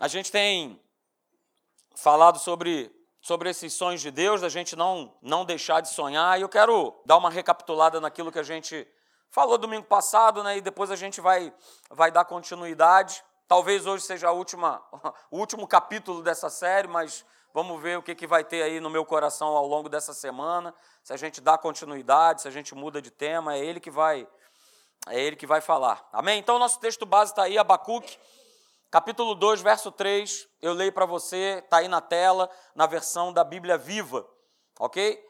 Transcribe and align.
A 0.00 0.06
gente 0.06 0.30
tem 0.30 0.80
falado 1.96 2.38
sobre, 2.38 2.88
sobre 3.20 3.50
esses 3.50 3.72
sonhos 3.72 4.00
de 4.00 4.12
Deus, 4.12 4.40
da 4.40 4.48
gente 4.48 4.76
não, 4.76 5.12
não 5.20 5.44
deixar 5.44 5.80
de 5.80 5.88
sonhar, 5.88 6.38
e 6.38 6.42
eu 6.42 6.48
quero 6.48 6.94
dar 7.04 7.16
uma 7.16 7.28
recapitulada 7.28 8.00
naquilo 8.00 8.30
que 8.30 8.38
a 8.38 8.44
gente 8.44 8.86
falou 9.28 9.58
domingo 9.58 9.86
passado, 9.86 10.44
né? 10.44 10.58
E 10.58 10.60
depois 10.60 10.92
a 10.92 10.96
gente 10.96 11.20
vai, 11.20 11.52
vai 11.90 12.12
dar 12.12 12.24
continuidade. 12.24 13.24
Talvez 13.48 13.86
hoje 13.86 14.04
seja 14.04 14.28
a 14.28 14.32
última, 14.32 14.80
o 15.32 15.38
último 15.38 15.66
capítulo 15.66 16.22
dessa 16.22 16.48
série, 16.48 16.86
mas 16.86 17.24
vamos 17.52 17.82
ver 17.82 17.98
o 17.98 18.02
que, 18.02 18.14
que 18.14 18.26
vai 18.26 18.44
ter 18.44 18.62
aí 18.62 18.78
no 18.78 18.88
meu 18.88 19.04
coração 19.04 19.48
ao 19.48 19.66
longo 19.66 19.88
dessa 19.88 20.14
semana. 20.14 20.72
Se 21.02 21.12
a 21.12 21.16
gente 21.16 21.40
dá 21.40 21.58
continuidade, 21.58 22.42
se 22.42 22.48
a 22.48 22.52
gente 22.52 22.72
muda 22.72 23.02
de 23.02 23.10
tema, 23.10 23.56
é 23.56 23.58
ele 23.58 23.80
que 23.80 23.90
vai, 23.90 24.28
é 25.08 25.20
ele 25.20 25.34
que 25.34 25.46
vai 25.46 25.60
falar. 25.60 26.08
Amém? 26.12 26.38
Então, 26.38 26.56
nosso 26.56 26.78
texto 26.78 27.04
base 27.04 27.32
está 27.32 27.42
aí, 27.42 27.58
Abacuque, 27.58 28.16
capítulo 28.90 29.34
2, 29.34 29.60
verso 29.60 29.90
3. 29.92 30.48
Eu 30.60 30.72
leio 30.72 30.92
para 30.92 31.06
você, 31.06 31.62
está 31.64 31.78
aí 31.78 31.88
na 31.88 32.00
tela, 32.00 32.50
na 32.74 32.86
versão 32.86 33.32
da 33.32 33.44
Bíblia 33.44 33.76
Viva. 33.76 34.28
Ok? 34.78 35.24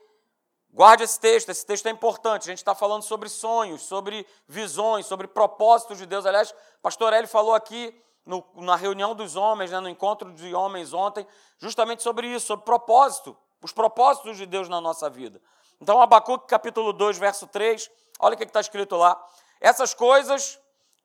Guarde 0.71 1.03
esse 1.03 1.19
texto, 1.19 1.49
esse 1.49 1.65
texto 1.65 1.87
é 1.87 1.91
importante. 1.91 2.43
A 2.43 2.53
gente 2.53 2.59
está 2.59 2.75
falando 2.75 3.03
sobre 3.03 3.29
sonhos, 3.29 3.83
sobre 3.83 4.27
visões, 4.47 5.07
sobre 5.07 5.27
propósitos 5.27 5.99
de 5.99 6.07
Deus. 6.07 6.27
Aliás, 6.27 6.55
pastor 6.83 7.13
Eli 7.13 7.27
falou 7.27 7.55
aqui 7.55 7.95
no, 8.25 8.45
na 8.57 8.77
reunião 8.77 9.15
dos 9.15 9.37
homens, 9.37 9.71
né, 9.71 9.81
no 9.81 9.89
encontro 9.89 10.33
de 10.35 10.55
homens 10.55 10.93
ontem, 10.93 11.27
justamente 11.57 12.03
sobre 12.03 12.29
isso, 12.29 12.47
sobre 12.47 12.67
propósito, 12.67 13.37
os 13.63 13.73
propósitos 13.73 14.37
de 14.37 14.45
Deus 14.45 14.69
na 14.69 14.81
nossa 14.81 15.09
vida. 15.09 15.41
Então, 15.81 16.03
Abacuque 16.03 16.47
capítulo 16.47 16.93
2, 16.93 17.17
verso 17.17 17.47
3, 17.47 17.91
olha 18.21 18.35
o 18.35 18.37
que 18.37 18.45
está 18.45 18.61
escrito 18.61 18.97
lá. 18.97 19.19
Essas 19.61 19.95
coisas 19.95 20.59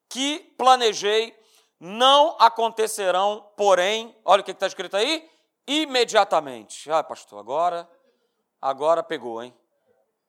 que 0.09 0.39
planejei 0.57 1.33
não 1.85 2.37
acontecerão, 2.39 3.45
porém, 3.57 4.17
olha 4.23 4.39
o 4.39 4.43
que 4.43 4.51
está 4.51 4.65
escrito 4.65 4.95
aí, 4.95 5.29
imediatamente. 5.67 6.89
Ah, 6.89 7.03
pastor, 7.03 7.37
agora, 7.37 7.89
agora 8.61 9.03
pegou, 9.03 9.43
hein? 9.43 9.53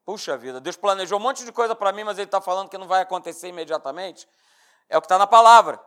Puxa 0.04 0.36
vida, 0.36 0.60
Deus 0.60 0.76
planejou 0.76 1.16
um 1.16 1.22
monte 1.22 1.44
de 1.44 1.52
coisa 1.52 1.72
para 1.72 1.92
mim, 1.92 2.02
mas 2.02 2.18
Ele 2.18 2.26
está 2.26 2.40
falando 2.40 2.68
que 2.68 2.76
não 2.76 2.88
vai 2.88 3.02
acontecer 3.02 3.46
imediatamente. 3.46 4.28
É 4.88 4.98
o 4.98 5.00
que 5.00 5.04
está 5.04 5.16
na 5.16 5.28
palavra. 5.28 5.80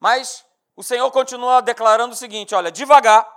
Mas 0.00 0.42
o 0.74 0.82
Senhor 0.82 1.10
continua 1.10 1.60
declarando 1.60 2.14
o 2.14 2.16
seguinte: 2.16 2.54
olha, 2.54 2.72
devagar, 2.72 3.30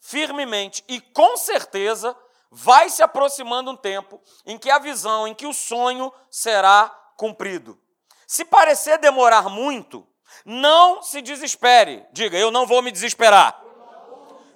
firmemente 0.00 0.84
e 0.88 1.00
com 1.00 1.36
certeza 1.36 2.16
vai 2.50 2.90
se 2.90 3.00
aproximando 3.00 3.70
um 3.70 3.76
tempo 3.76 4.20
em 4.44 4.58
que 4.58 4.72
a 4.72 4.80
visão, 4.80 5.28
em 5.28 5.34
que 5.36 5.46
o 5.46 5.54
sonho 5.54 6.12
será 6.28 6.88
cumprido. 7.16 7.80
Se 8.26 8.44
parecer 8.44 8.98
demorar 8.98 9.48
muito, 9.48 10.04
não 10.44 11.02
se 11.02 11.20
desespere. 11.22 12.06
Diga, 12.12 12.38
eu 12.38 12.50
não 12.50 12.66
vou 12.66 12.82
me 12.82 12.90
desesperar. 12.90 13.60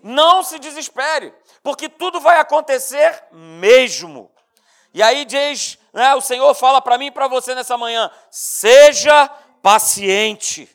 Não 0.02 0.42
se 0.42 0.58
desespere, 0.58 1.32
porque 1.62 1.88
tudo 1.88 2.20
vai 2.20 2.40
acontecer 2.40 3.24
mesmo. 3.30 4.30
E 4.92 5.02
aí 5.02 5.24
diz, 5.24 5.78
né, 5.92 6.14
o 6.14 6.20
Senhor 6.20 6.52
fala 6.54 6.82
para 6.82 6.98
mim 6.98 7.06
e 7.06 7.10
para 7.10 7.28
você 7.28 7.54
nessa 7.54 7.78
manhã: 7.78 8.10
seja 8.30 9.28
paciente. 9.62 10.68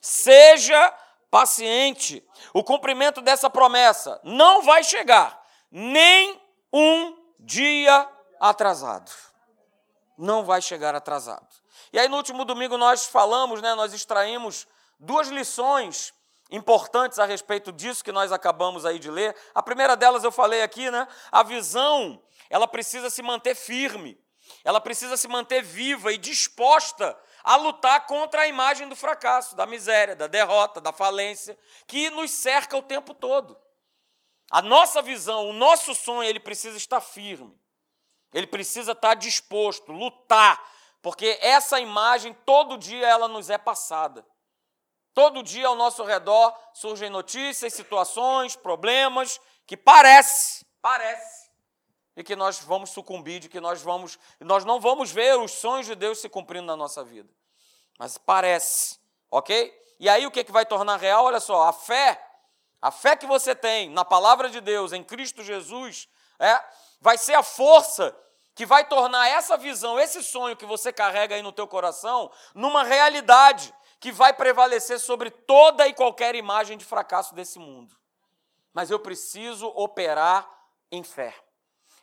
Seja 0.00 0.92
paciente. 1.30 2.26
O 2.52 2.64
cumprimento 2.64 3.20
dessa 3.20 3.50
promessa 3.50 4.20
não 4.24 4.62
vai 4.62 4.82
chegar 4.82 5.42
nem 5.70 6.40
um 6.72 7.16
dia 7.38 8.08
atrasado. 8.40 9.10
Não 10.16 10.44
vai 10.44 10.62
chegar 10.62 10.94
atrasado. 10.94 11.53
E 11.94 11.98
aí 12.00 12.08
no 12.08 12.16
último 12.16 12.44
domingo 12.44 12.76
nós 12.76 13.06
falamos, 13.06 13.62
né, 13.62 13.72
nós 13.76 13.92
extraímos 13.92 14.66
duas 14.98 15.28
lições 15.28 16.12
importantes 16.50 17.20
a 17.20 17.24
respeito 17.24 17.70
disso 17.70 18.02
que 18.02 18.10
nós 18.10 18.32
acabamos 18.32 18.84
aí 18.84 18.98
de 18.98 19.08
ler. 19.08 19.32
A 19.54 19.62
primeira 19.62 19.96
delas 19.96 20.24
eu 20.24 20.32
falei 20.32 20.60
aqui, 20.62 20.90
né? 20.90 21.06
A 21.30 21.44
visão, 21.44 22.20
ela 22.50 22.66
precisa 22.66 23.10
se 23.10 23.22
manter 23.22 23.54
firme. 23.54 24.20
Ela 24.64 24.80
precisa 24.80 25.16
se 25.16 25.28
manter 25.28 25.62
viva 25.62 26.12
e 26.12 26.18
disposta 26.18 27.16
a 27.44 27.54
lutar 27.54 28.04
contra 28.06 28.42
a 28.42 28.48
imagem 28.48 28.88
do 28.88 28.96
fracasso, 28.96 29.54
da 29.54 29.64
miséria, 29.64 30.16
da 30.16 30.26
derrota, 30.26 30.80
da 30.80 30.92
falência, 30.92 31.56
que 31.86 32.10
nos 32.10 32.32
cerca 32.32 32.76
o 32.76 32.82
tempo 32.82 33.14
todo. 33.14 33.56
A 34.50 34.60
nossa 34.60 35.00
visão, 35.00 35.48
o 35.48 35.52
nosso 35.52 35.94
sonho, 35.94 36.28
ele 36.28 36.40
precisa 36.40 36.76
estar 36.76 37.00
firme. 37.00 37.56
Ele 38.32 38.48
precisa 38.48 38.90
estar 38.90 39.14
disposto, 39.14 39.92
lutar, 39.92 40.60
porque 41.04 41.38
essa 41.42 41.78
imagem 41.78 42.32
todo 42.46 42.78
dia 42.78 43.06
ela 43.06 43.28
nos 43.28 43.50
é 43.50 43.58
passada. 43.58 44.24
Todo 45.12 45.42
dia 45.42 45.68
ao 45.68 45.76
nosso 45.76 46.02
redor 46.02 46.58
surgem 46.72 47.10
notícias, 47.10 47.74
situações, 47.74 48.56
problemas 48.56 49.38
que 49.66 49.76
parece, 49.76 50.64
parece 50.80 51.50
e 52.16 52.24
que 52.24 52.34
nós 52.34 52.60
vamos 52.60 52.88
sucumbir, 52.88 53.38
de 53.38 53.50
que 53.50 53.60
nós 53.60 53.82
vamos, 53.82 54.18
nós 54.40 54.64
não 54.64 54.80
vamos 54.80 55.10
ver 55.10 55.38
os 55.38 55.52
sonhos 55.52 55.84
de 55.84 55.94
Deus 55.94 56.20
se 56.20 56.28
cumprindo 56.30 56.64
na 56.64 56.74
nossa 56.74 57.04
vida. 57.04 57.28
Mas 57.98 58.16
parece, 58.16 58.98
ok? 59.30 59.78
E 60.00 60.08
aí 60.08 60.26
o 60.26 60.30
que, 60.30 60.40
é 60.40 60.44
que 60.44 60.52
vai 60.52 60.64
tornar 60.64 60.96
real? 60.96 61.26
Olha 61.26 61.38
só, 61.38 61.68
a 61.68 61.72
fé, 61.74 62.18
a 62.80 62.90
fé 62.90 63.14
que 63.14 63.26
você 63.26 63.54
tem 63.54 63.90
na 63.90 64.06
palavra 64.06 64.48
de 64.48 64.58
Deus, 64.58 64.94
em 64.94 65.04
Cristo 65.04 65.44
Jesus, 65.44 66.08
é, 66.38 66.64
vai 66.98 67.18
ser 67.18 67.34
a 67.34 67.42
força 67.42 68.16
que 68.54 68.64
vai 68.64 68.86
tornar 68.86 69.28
essa 69.28 69.56
visão, 69.56 69.98
esse 69.98 70.22
sonho 70.22 70.56
que 70.56 70.64
você 70.64 70.92
carrega 70.92 71.34
aí 71.34 71.42
no 71.42 71.52
teu 71.52 71.66
coração, 71.66 72.30
numa 72.54 72.84
realidade 72.84 73.74
que 73.98 74.12
vai 74.12 74.32
prevalecer 74.32 75.00
sobre 75.00 75.30
toda 75.30 75.88
e 75.88 75.94
qualquer 75.94 76.34
imagem 76.34 76.78
de 76.78 76.84
fracasso 76.84 77.34
desse 77.34 77.58
mundo. 77.58 77.96
Mas 78.72 78.90
eu 78.90 78.98
preciso 78.98 79.66
operar 79.68 80.48
em 80.90 81.02
fé. 81.02 81.34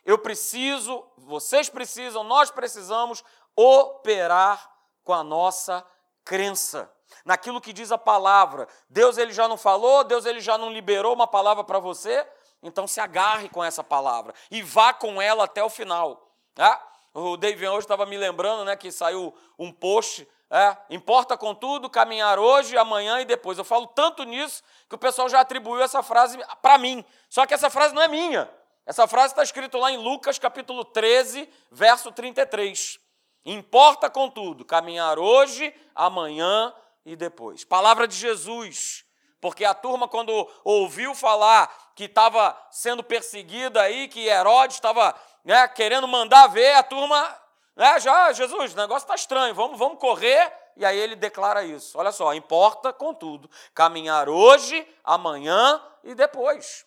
Eu 0.04 0.18
preciso, 0.18 1.06
vocês 1.16 1.68
precisam, 1.68 2.24
nós 2.24 2.50
precisamos 2.50 3.22
operar 3.54 4.70
com 5.04 5.12
a 5.12 5.22
nossa 5.22 5.86
crença 6.24 6.92
naquilo 7.24 7.60
que 7.60 7.72
diz 7.72 7.92
a 7.92 7.98
palavra. 7.98 8.66
Deus 8.88 9.16
ele 9.16 9.32
já 9.32 9.46
não 9.46 9.56
falou, 9.56 10.02
Deus 10.02 10.26
ele 10.26 10.40
já 10.40 10.58
não 10.58 10.72
liberou 10.72 11.14
uma 11.14 11.26
palavra 11.26 11.62
para 11.62 11.78
você, 11.78 12.26
então 12.62 12.86
se 12.86 13.00
agarre 13.00 13.48
com 13.48 13.62
essa 13.62 13.84
palavra 13.84 14.34
e 14.50 14.62
vá 14.62 14.92
com 14.92 15.20
ela 15.20 15.44
até 15.44 15.62
o 15.62 15.70
final. 15.70 16.31
Né? 16.56 16.78
O 17.14 17.36
David 17.36 17.66
hoje 17.68 17.80
estava 17.80 18.06
me 18.06 18.16
lembrando 18.16 18.64
né, 18.64 18.76
que 18.76 18.90
saiu 18.90 19.34
um 19.58 19.72
post. 19.72 20.26
É, 20.50 20.76
importa 20.90 21.36
contudo 21.36 21.88
caminhar 21.88 22.38
hoje, 22.38 22.76
amanhã 22.76 23.20
e 23.20 23.24
depois. 23.24 23.58
Eu 23.58 23.64
falo 23.64 23.86
tanto 23.86 24.22
nisso 24.24 24.62
que 24.88 24.94
o 24.94 24.98
pessoal 24.98 25.28
já 25.28 25.40
atribuiu 25.40 25.82
essa 25.82 26.02
frase 26.02 26.38
para 26.60 26.78
mim. 26.78 27.04
Só 27.28 27.46
que 27.46 27.54
essa 27.54 27.70
frase 27.70 27.94
não 27.94 28.02
é 28.02 28.08
minha. 28.08 28.50
Essa 28.84 29.06
frase 29.06 29.32
está 29.32 29.42
escrita 29.42 29.78
lá 29.78 29.90
em 29.92 29.96
Lucas 29.96 30.38
capítulo 30.38 30.84
13, 30.84 31.48
verso 31.70 32.10
33. 32.12 32.98
Importa, 33.44 34.10
contudo, 34.10 34.64
caminhar 34.64 35.18
hoje, 35.18 35.74
amanhã 35.94 36.74
e 37.04 37.16
depois. 37.16 37.64
Palavra 37.64 38.06
de 38.06 38.16
Jesus. 38.16 39.04
Porque 39.40 39.64
a 39.64 39.74
turma, 39.74 40.06
quando 40.06 40.48
ouviu 40.62 41.14
falar 41.14 41.68
que 41.96 42.04
estava 42.04 42.56
sendo 42.70 43.02
perseguida 43.02 43.82
aí, 43.82 44.06
que 44.06 44.26
Herodes 44.26 44.76
estava 44.76 45.14
né, 45.44 45.66
querendo 45.68 46.06
mandar 46.06 46.46
ver, 46.48 46.74
a 46.74 46.82
turma, 46.82 47.40
né, 47.76 47.98
já, 48.00 48.32
Jesus, 48.32 48.74
o 48.74 48.76
negócio 48.76 49.04
está 49.04 49.14
estranho, 49.14 49.54
vamos, 49.54 49.78
vamos 49.78 49.98
correr. 49.98 50.52
E 50.76 50.84
aí 50.84 50.96
ele 50.96 51.14
declara 51.14 51.62
isso. 51.64 51.98
Olha 51.98 52.12
só, 52.12 52.32
importa, 52.32 52.92
contudo, 52.92 53.50
caminhar 53.74 54.28
hoje, 54.28 54.86
amanhã 55.04 55.82
e 56.02 56.14
depois. 56.14 56.86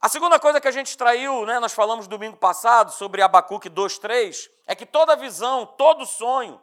A 0.00 0.08
segunda 0.08 0.38
coisa 0.38 0.60
que 0.60 0.68
a 0.68 0.70
gente 0.70 0.88
extraiu, 0.88 1.46
né, 1.46 1.58
nós 1.58 1.72
falamos 1.72 2.06
domingo 2.06 2.36
passado 2.36 2.92
sobre 2.92 3.22
Abacuque 3.22 3.70
2:3, 3.70 4.50
é 4.66 4.74
que 4.74 4.84
toda 4.84 5.16
visão, 5.16 5.66
todo 5.66 6.04
sonho, 6.04 6.62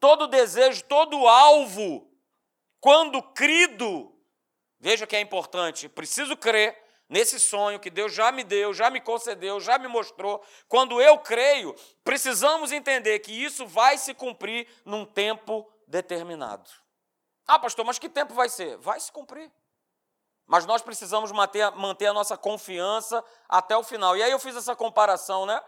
todo 0.00 0.26
desejo, 0.26 0.82
todo 0.84 1.28
alvo, 1.28 2.10
quando 2.80 3.22
crido, 3.22 4.12
veja 4.80 5.06
que 5.06 5.14
é 5.14 5.20
importante, 5.20 5.88
preciso 5.88 6.36
crer 6.36 6.87
nesse 7.08 7.40
sonho 7.40 7.80
que 7.80 7.90
Deus 7.90 8.12
já 8.12 8.30
me 8.30 8.44
deu, 8.44 8.74
já 8.74 8.90
me 8.90 9.00
concedeu, 9.00 9.60
já 9.60 9.78
me 9.78 9.88
mostrou. 9.88 10.42
Quando 10.68 11.00
eu 11.00 11.18
creio, 11.18 11.74
precisamos 12.04 12.70
entender 12.72 13.18
que 13.20 13.32
isso 13.32 13.66
vai 13.66 13.96
se 13.96 14.12
cumprir 14.12 14.68
num 14.84 15.04
tempo 15.04 15.68
determinado. 15.86 16.70
Ah, 17.46 17.58
pastor, 17.58 17.84
mas 17.84 17.98
que 17.98 18.08
tempo 18.08 18.34
vai 18.34 18.48
ser? 18.48 18.76
Vai 18.76 19.00
se 19.00 19.10
cumprir. 19.10 19.50
Mas 20.46 20.66
nós 20.66 20.82
precisamos 20.82 21.32
manter, 21.32 21.70
manter 21.72 22.06
a 22.06 22.12
nossa 22.12 22.36
confiança 22.36 23.24
até 23.48 23.76
o 23.76 23.82
final. 23.82 24.16
E 24.16 24.22
aí 24.22 24.30
eu 24.30 24.38
fiz 24.38 24.56
essa 24.56 24.76
comparação, 24.76 25.46
né? 25.46 25.60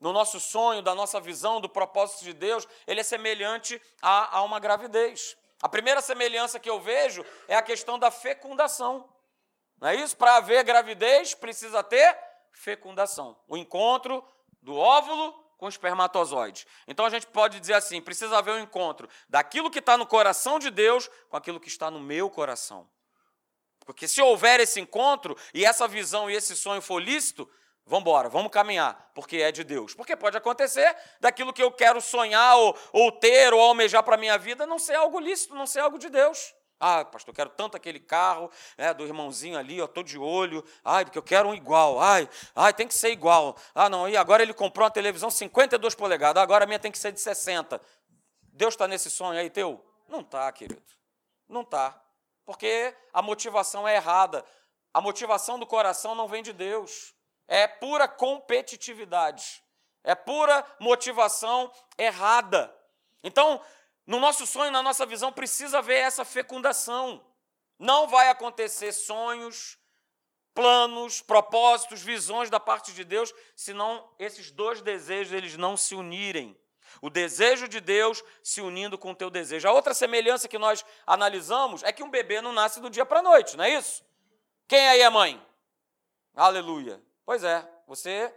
No 0.00 0.12
nosso 0.12 0.40
sonho, 0.40 0.82
da 0.82 0.96
nossa 0.96 1.20
visão, 1.20 1.60
do 1.60 1.68
propósito 1.68 2.24
de 2.24 2.32
Deus, 2.32 2.66
ele 2.88 3.00
é 3.00 3.04
semelhante 3.04 3.80
a, 4.00 4.38
a 4.38 4.42
uma 4.42 4.58
gravidez. 4.58 5.36
A 5.62 5.68
primeira 5.68 6.00
semelhança 6.00 6.58
que 6.58 6.68
eu 6.68 6.80
vejo 6.80 7.24
é 7.46 7.54
a 7.54 7.62
questão 7.62 7.96
da 7.98 8.10
fecundação. 8.10 9.08
Não 9.82 9.88
é 9.88 9.96
isso? 9.96 10.16
Para 10.16 10.36
haver 10.36 10.62
gravidez, 10.62 11.34
precisa 11.34 11.82
ter 11.82 12.16
fecundação. 12.52 13.36
O 13.48 13.56
encontro 13.56 14.24
do 14.62 14.76
óvulo 14.76 15.32
com 15.58 15.68
espermatozoide. 15.68 16.68
Então 16.86 17.04
a 17.04 17.10
gente 17.10 17.26
pode 17.26 17.58
dizer 17.58 17.74
assim: 17.74 18.00
precisa 18.00 18.38
haver 18.38 18.54
um 18.54 18.60
encontro 18.60 19.08
daquilo 19.28 19.68
que 19.68 19.80
está 19.80 19.98
no 19.98 20.06
coração 20.06 20.60
de 20.60 20.70
Deus 20.70 21.10
com 21.28 21.36
aquilo 21.36 21.58
que 21.58 21.66
está 21.66 21.90
no 21.90 21.98
meu 21.98 22.30
coração. 22.30 22.88
Porque 23.84 24.06
se 24.06 24.22
houver 24.22 24.60
esse 24.60 24.78
encontro 24.78 25.36
e 25.52 25.64
essa 25.64 25.88
visão 25.88 26.30
e 26.30 26.34
esse 26.36 26.54
sonho 26.54 26.80
for 26.80 27.02
lícito, 27.02 27.50
vamos 27.84 28.02
embora, 28.02 28.28
vamos 28.28 28.52
caminhar, 28.52 29.10
porque 29.12 29.38
é 29.38 29.50
de 29.50 29.64
Deus. 29.64 29.94
Porque 29.94 30.14
pode 30.14 30.36
acontecer 30.36 30.96
daquilo 31.18 31.52
que 31.52 31.60
eu 31.60 31.72
quero 31.72 32.00
sonhar 32.00 32.56
ou, 32.56 32.78
ou 32.92 33.10
ter 33.10 33.52
ou 33.52 33.60
almejar 33.60 34.04
para 34.04 34.14
a 34.14 34.18
minha 34.18 34.38
vida 34.38 34.64
não 34.64 34.78
ser 34.78 34.94
algo 34.94 35.18
lícito, 35.18 35.56
não 35.56 35.66
ser 35.66 35.80
algo 35.80 35.98
de 35.98 36.08
Deus. 36.08 36.54
Ah, 36.84 37.04
pastor, 37.04 37.30
eu 37.30 37.36
quero 37.36 37.50
tanto 37.50 37.76
aquele 37.76 38.00
carro 38.00 38.50
né, 38.76 38.92
do 38.92 39.04
irmãozinho 39.06 39.56
ali, 39.56 39.78
eu 39.78 39.84
estou 39.84 40.02
de 40.02 40.18
olho. 40.18 40.64
Ai, 40.84 41.04
porque 41.04 41.16
eu 41.16 41.22
quero 41.22 41.48
um 41.48 41.54
igual. 41.54 42.00
Ai, 42.00 42.28
ai, 42.56 42.74
tem 42.74 42.88
que 42.88 42.94
ser 42.94 43.12
igual. 43.12 43.56
Ah, 43.72 43.88
não, 43.88 44.08
e 44.08 44.16
agora 44.16 44.42
ele 44.42 44.52
comprou 44.52 44.84
uma 44.84 44.90
televisão 44.90 45.30
52 45.30 45.94
polegadas, 45.94 46.42
agora 46.42 46.64
a 46.64 46.66
minha 46.66 46.80
tem 46.80 46.90
que 46.90 46.98
ser 46.98 47.12
de 47.12 47.20
60. 47.20 47.80
Deus 48.52 48.74
está 48.74 48.88
nesse 48.88 49.12
sonho 49.12 49.38
aí 49.38 49.48
teu? 49.48 49.80
Não 50.08 50.22
está, 50.22 50.50
querido. 50.50 50.82
Não 51.48 51.60
está. 51.60 52.02
Porque 52.44 52.92
a 53.12 53.22
motivação 53.22 53.86
é 53.86 53.94
errada. 53.94 54.44
A 54.92 55.00
motivação 55.00 55.60
do 55.60 55.66
coração 55.66 56.16
não 56.16 56.26
vem 56.26 56.42
de 56.42 56.52
Deus. 56.52 57.14
É 57.46 57.68
pura 57.68 58.08
competitividade. 58.08 59.62
É 60.02 60.16
pura 60.16 60.66
motivação 60.80 61.70
errada. 61.96 62.74
Então, 63.22 63.60
no 64.06 64.18
nosso 64.18 64.46
sonho, 64.46 64.70
na 64.70 64.82
nossa 64.82 65.06
visão, 65.06 65.32
precisa 65.32 65.78
haver 65.78 65.98
essa 65.98 66.24
fecundação. 66.24 67.24
Não 67.78 68.06
vai 68.06 68.28
acontecer 68.28 68.92
sonhos, 68.92 69.78
planos, 70.54 71.20
propósitos, 71.20 72.02
visões 72.02 72.50
da 72.50 72.60
parte 72.60 72.92
de 72.92 73.04
Deus, 73.04 73.32
se 73.56 73.72
não 73.72 74.08
esses 74.18 74.50
dois 74.50 74.82
desejos 74.82 75.32
eles 75.32 75.56
não 75.56 75.76
se 75.76 75.94
unirem. 75.94 76.56
O 77.00 77.08
desejo 77.08 77.66
de 77.66 77.80
Deus 77.80 78.22
se 78.42 78.60
unindo 78.60 78.98
com 78.98 79.12
o 79.12 79.14
teu 79.14 79.30
desejo. 79.30 79.66
A 79.66 79.72
outra 79.72 79.94
semelhança 79.94 80.48
que 80.48 80.58
nós 80.58 80.84
analisamos 81.06 81.82
é 81.82 81.92
que 81.92 82.02
um 82.02 82.10
bebê 82.10 82.40
não 82.40 82.52
nasce 82.52 82.80
do 82.80 82.90
dia 82.90 83.06
para 83.06 83.20
a 83.20 83.22
noite, 83.22 83.56
não 83.56 83.64
é 83.64 83.70
isso? 83.70 84.04
Quem 84.68 84.86
aí 84.88 85.00
é 85.00 85.08
mãe? 85.08 85.44
Aleluia. 86.34 87.02
Pois 87.24 87.44
é, 87.44 87.66
você 87.86 88.34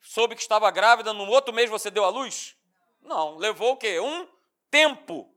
soube 0.00 0.34
que 0.34 0.42
estava 0.42 0.70
grávida, 0.70 1.12
no 1.12 1.26
outro 1.28 1.52
mês 1.52 1.70
você 1.70 1.90
deu 1.90 2.04
à 2.04 2.08
luz? 2.08 2.56
Não, 3.00 3.36
levou 3.36 3.72
o 3.72 3.76
quê? 3.76 4.00
Um 4.00 4.28
tempo. 4.74 5.32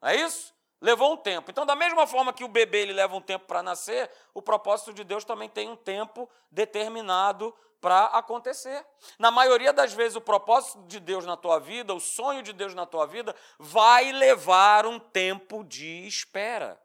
Não 0.00 0.10
é 0.10 0.14
isso? 0.14 0.54
Levou 0.80 1.14
um 1.14 1.16
tempo. 1.16 1.50
Então, 1.50 1.66
da 1.66 1.74
mesma 1.74 2.06
forma 2.06 2.32
que 2.32 2.44
o 2.44 2.48
bebê 2.48 2.82
ele 2.82 2.92
leva 2.92 3.16
um 3.16 3.20
tempo 3.20 3.44
para 3.44 3.60
nascer, 3.60 4.08
o 4.32 4.40
propósito 4.40 4.92
de 4.92 5.02
Deus 5.02 5.24
também 5.24 5.48
tem 5.48 5.68
um 5.68 5.74
tempo 5.74 6.30
determinado 6.52 7.52
para 7.80 8.04
acontecer. 8.06 8.86
Na 9.18 9.32
maioria 9.32 9.72
das 9.72 9.92
vezes, 9.92 10.14
o 10.14 10.20
propósito 10.20 10.84
de 10.86 11.00
Deus 11.00 11.26
na 11.26 11.36
tua 11.36 11.58
vida, 11.58 11.92
o 11.92 11.98
sonho 11.98 12.44
de 12.44 12.52
Deus 12.52 12.74
na 12.74 12.86
tua 12.86 13.06
vida, 13.06 13.34
vai 13.58 14.12
levar 14.12 14.86
um 14.86 15.00
tempo 15.00 15.64
de 15.64 16.06
espera. 16.06 16.80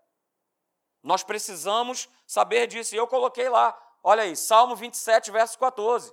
Nós 1.04 1.22
precisamos 1.22 2.10
saber 2.26 2.66
disso. 2.66 2.96
E 2.96 2.98
eu 2.98 3.06
coloquei 3.06 3.48
lá, 3.48 3.80
olha 4.04 4.24
aí, 4.24 4.36
Salmo 4.36 4.76
27, 4.76 5.30
verso 5.30 5.60
14. 5.60 6.12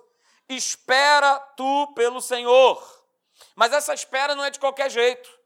Espera 0.51 1.39
tu 1.57 1.87
pelo 1.95 2.21
Senhor. 2.21 2.83
Mas 3.57 3.73
essa 3.73 3.95
espera 3.95 4.35
não 4.35 4.45
é 4.45 4.51
de 4.51 4.61
qualquer 4.61 4.91
jeito. 4.91 5.38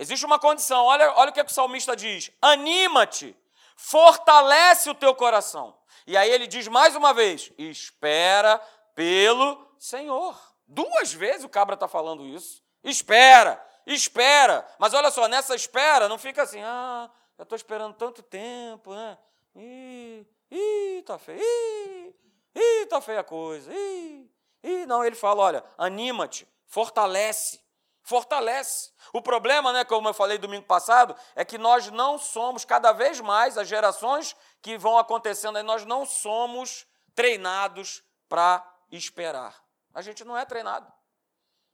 Existe 0.00 0.24
uma 0.24 0.38
condição, 0.38 0.86
olha, 0.86 1.12
olha 1.12 1.28
o 1.28 1.32
que, 1.34 1.40
é 1.40 1.44
que 1.44 1.50
o 1.50 1.54
salmista 1.54 1.94
diz: 1.94 2.30
anima-te, 2.40 3.36
fortalece 3.76 4.88
o 4.88 4.94
teu 4.94 5.14
coração. 5.14 5.76
E 6.06 6.16
aí 6.16 6.30
ele 6.30 6.46
diz 6.46 6.66
mais 6.68 6.96
uma 6.96 7.12
vez: 7.12 7.52
espera 7.58 8.58
pelo 8.94 9.62
Senhor. 9.78 10.40
Duas 10.66 11.12
vezes 11.12 11.44
o 11.44 11.50
cabra 11.50 11.74
está 11.74 11.86
falando 11.86 12.24
isso. 12.24 12.64
Espera, 12.82 13.62
espera. 13.86 14.66
Mas 14.78 14.94
olha 14.94 15.10
só, 15.10 15.28
nessa 15.28 15.54
espera 15.54 16.08
não 16.08 16.16
fica 16.16 16.44
assim, 16.44 16.62
ah, 16.62 17.10
eu 17.36 17.42
estou 17.42 17.54
esperando 17.54 17.92
tanto 17.92 18.22
tempo, 18.22 18.94
né? 18.94 19.18
Ih, 19.54 20.26
ih, 20.50 21.02
tá 21.02 21.18
feio, 21.18 21.42
ih, 21.42 22.14
ih, 22.54 22.86
tá 22.86 23.02
feia 23.02 23.20
a 23.20 23.24
coisa, 23.24 23.70
ih, 23.70 24.30
ih. 24.62 24.86
Não, 24.86 25.04
ele 25.04 25.14
fala, 25.14 25.42
olha, 25.42 25.64
anima-te, 25.76 26.48
fortalece, 26.64 27.60
fortalece. 28.02 28.90
O 29.12 29.22
problema, 29.22 29.72
né, 29.72 29.84
como 29.84 30.08
eu 30.08 30.14
falei 30.14 30.38
domingo 30.38 30.66
passado, 30.66 31.14
é 31.34 31.44
que 31.44 31.58
nós 31.58 31.90
não 31.90 32.18
somos, 32.18 32.64
cada 32.64 32.92
vez 32.92 33.20
mais, 33.20 33.58
as 33.58 33.68
gerações 33.68 34.36
que 34.62 34.76
vão 34.76 34.98
acontecendo 34.98 35.56
aí, 35.56 35.62
nós 35.62 35.84
não 35.84 36.04
somos 36.04 36.86
treinados 37.14 38.02
para 38.28 38.64
esperar. 38.90 39.62
A 39.94 40.02
gente 40.02 40.24
não 40.24 40.36
é 40.36 40.44
treinado. 40.44 40.90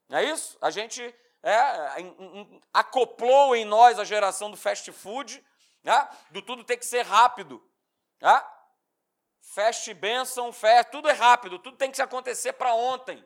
Não 0.08 0.19
é 0.19 0.25
isso? 0.25 0.56
A 0.61 0.70
gente 0.70 1.14
é, 1.43 1.62
acoplou 2.73 3.55
em 3.55 3.64
nós 3.64 3.99
a 3.99 4.05
geração 4.05 4.50
do 4.50 4.56
fast 4.56 4.90
food, 4.93 5.44
né? 5.82 6.08
do 6.31 6.43
tudo 6.43 6.64
tem 6.64 6.78
que 6.78 6.87
ser 6.87 7.02
rápido. 7.02 7.62
Né? 8.20 8.44
Fast 9.40 9.93
bênção, 9.94 10.52
fast, 10.52 10.90
tudo 10.90 11.08
é 11.08 11.12
rápido, 11.12 11.58
tudo 11.58 11.76
tem 11.76 11.90
que 11.90 12.02
acontecer 12.02 12.52
para 12.55 12.75
ontem. 12.75 13.25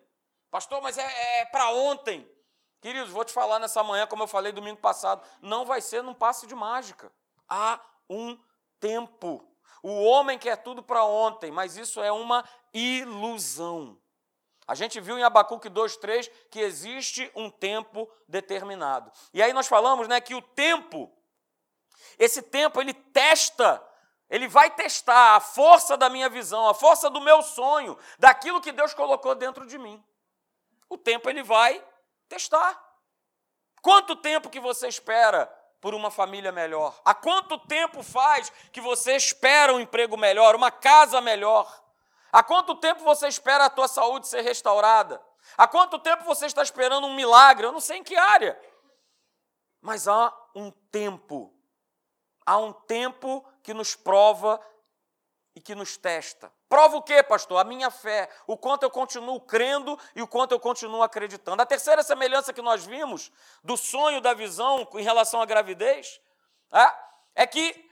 Pastor, 0.51 0.83
mas 0.83 0.99
é, 0.99 1.41
é 1.41 1.45
para 1.47 1.71
ontem. 1.71 2.29
Queridos, 2.81 3.11
vou 3.11 3.25
te 3.25 3.33
falar 3.33 3.59
nessa 3.59 3.83
manhã, 3.83 4.07
como 4.07 4.23
eu 4.23 4.29
falei 4.29 4.53
domingo 4.53 4.81
passado, 4.81 5.23
não 5.43 5.65
vai 5.65 5.81
ser 5.81 6.03
num 6.03 6.15
passe 6.15 6.47
de 6.47 6.55
mágica. 6.55 7.13
Há 7.49 7.81
um 8.09 8.39
tempo. 8.79 9.47
O 9.83 10.03
homem 10.05 10.39
quer 10.39 10.57
tudo 10.57 10.83
para 10.83 11.05
ontem, 11.05 11.51
mas 11.51 11.77
isso 11.77 12.03
é 12.03 12.11
uma 12.11 12.45
ilusão. 12.73 13.99
A 14.67 14.75
gente 14.75 15.01
viu 15.01 15.19
em 15.19 15.23
Abacuque 15.23 15.69
2:3 15.69 16.31
que 16.51 16.61
existe 16.61 17.31
um 17.35 17.51
tempo 17.51 18.11
determinado. 18.29 19.11
E 19.33 19.43
aí 19.43 19.53
nós 19.53 19.67
falamos, 19.67 20.07
né, 20.07 20.21
que 20.21 20.35
o 20.35 20.43
tempo 20.43 21.13
esse 22.19 22.43
tempo 22.43 22.81
ele 22.81 22.93
testa, 22.93 23.83
ele 24.29 24.47
vai 24.47 24.71
testar 24.71 25.37
a 25.37 25.41
força 25.41 25.97
da 25.97 26.11
minha 26.11 26.29
visão, 26.29 26.69
a 26.69 26.75
força 26.75 27.09
do 27.09 27.21
meu 27.21 27.43
sonho, 27.43 27.97
daquilo 28.19 28.61
que 28.61 28.73
Deus 28.73 28.93
colocou 28.93 29.35
dentro 29.35 29.67
de 29.67 29.79
mim. 29.79 30.05
O 30.89 30.99
tempo 30.99 31.31
ele 31.31 31.43
vai 31.43 31.83
Testar. 32.31 32.81
Quanto 33.83 34.15
tempo 34.15 34.49
que 34.49 34.61
você 34.61 34.87
espera 34.87 35.47
por 35.81 35.95
uma 35.95 36.13
família 36.13 36.53
melhor? 36.53 36.99
Há 37.05 37.13
quanto 37.13 37.59
tempo 37.59 38.05
faz 38.05 38.51
que 38.73 38.81
você 38.81 39.17
espera 39.17 39.75
um 39.75 39.81
emprego 39.81 40.17
melhor, 40.17 40.55
uma 40.55 40.71
casa 40.71 41.21
melhor? 41.21 41.85
Há 42.31 42.41
quanto 42.41 42.77
tempo 42.77 43.03
você 43.03 43.27
espera 43.27 43.65
a 43.65 43.71
tua 43.71 43.89
saúde 43.89 44.29
ser 44.29 44.43
restaurada? 44.43 45.21
Há 45.59 45.67
quanto 45.67 45.99
tempo 45.99 46.23
você 46.23 46.47
está 46.47 46.63
esperando 46.63 47.05
um 47.09 47.17
milagre? 47.17 47.67
Eu 47.67 47.73
não 47.73 47.81
sei 47.81 47.97
em 47.97 48.05
que 48.05 48.15
área. 48.15 48.57
Mas 49.81 50.07
há 50.07 50.33
um 50.55 50.71
tempo. 50.71 51.53
Há 52.47 52.59
um 52.59 52.73
tempo 52.73 53.45
que 53.61 53.75
nos 53.75 53.97
prova 53.97 54.65
e 55.57 55.61
que 55.61 55.75
nos 55.75 55.97
testa. 55.97 56.53
Prova 56.71 56.99
o 56.99 57.03
quê, 57.03 57.21
pastor? 57.21 57.59
A 57.59 57.65
minha 57.65 57.91
fé, 57.91 58.31
o 58.47 58.57
quanto 58.57 58.85
eu 58.85 58.91
continuo 58.91 59.41
crendo 59.41 59.99
e 60.15 60.23
o 60.23 60.29
quanto 60.29 60.53
eu 60.53 60.61
continuo 60.61 61.03
acreditando. 61.03 61.61
A 61.61 61.67
terceira 61.67 62.01
semelhança 62.01 62.53
que 62.53 62.63
nós 62.63 62.87
vimos 62.87 63.33
do 63.65 63.77
sonho, 63.77 64.21
da 64.21 64.33
visão 64.33 64.89
em 64.95 65.03
relação 65.03 65.43
à 65.43 65.45
gravidez, 65.45 66.21
é, 66.73 67.43
é 67.43 67.47
que 67.49 67.91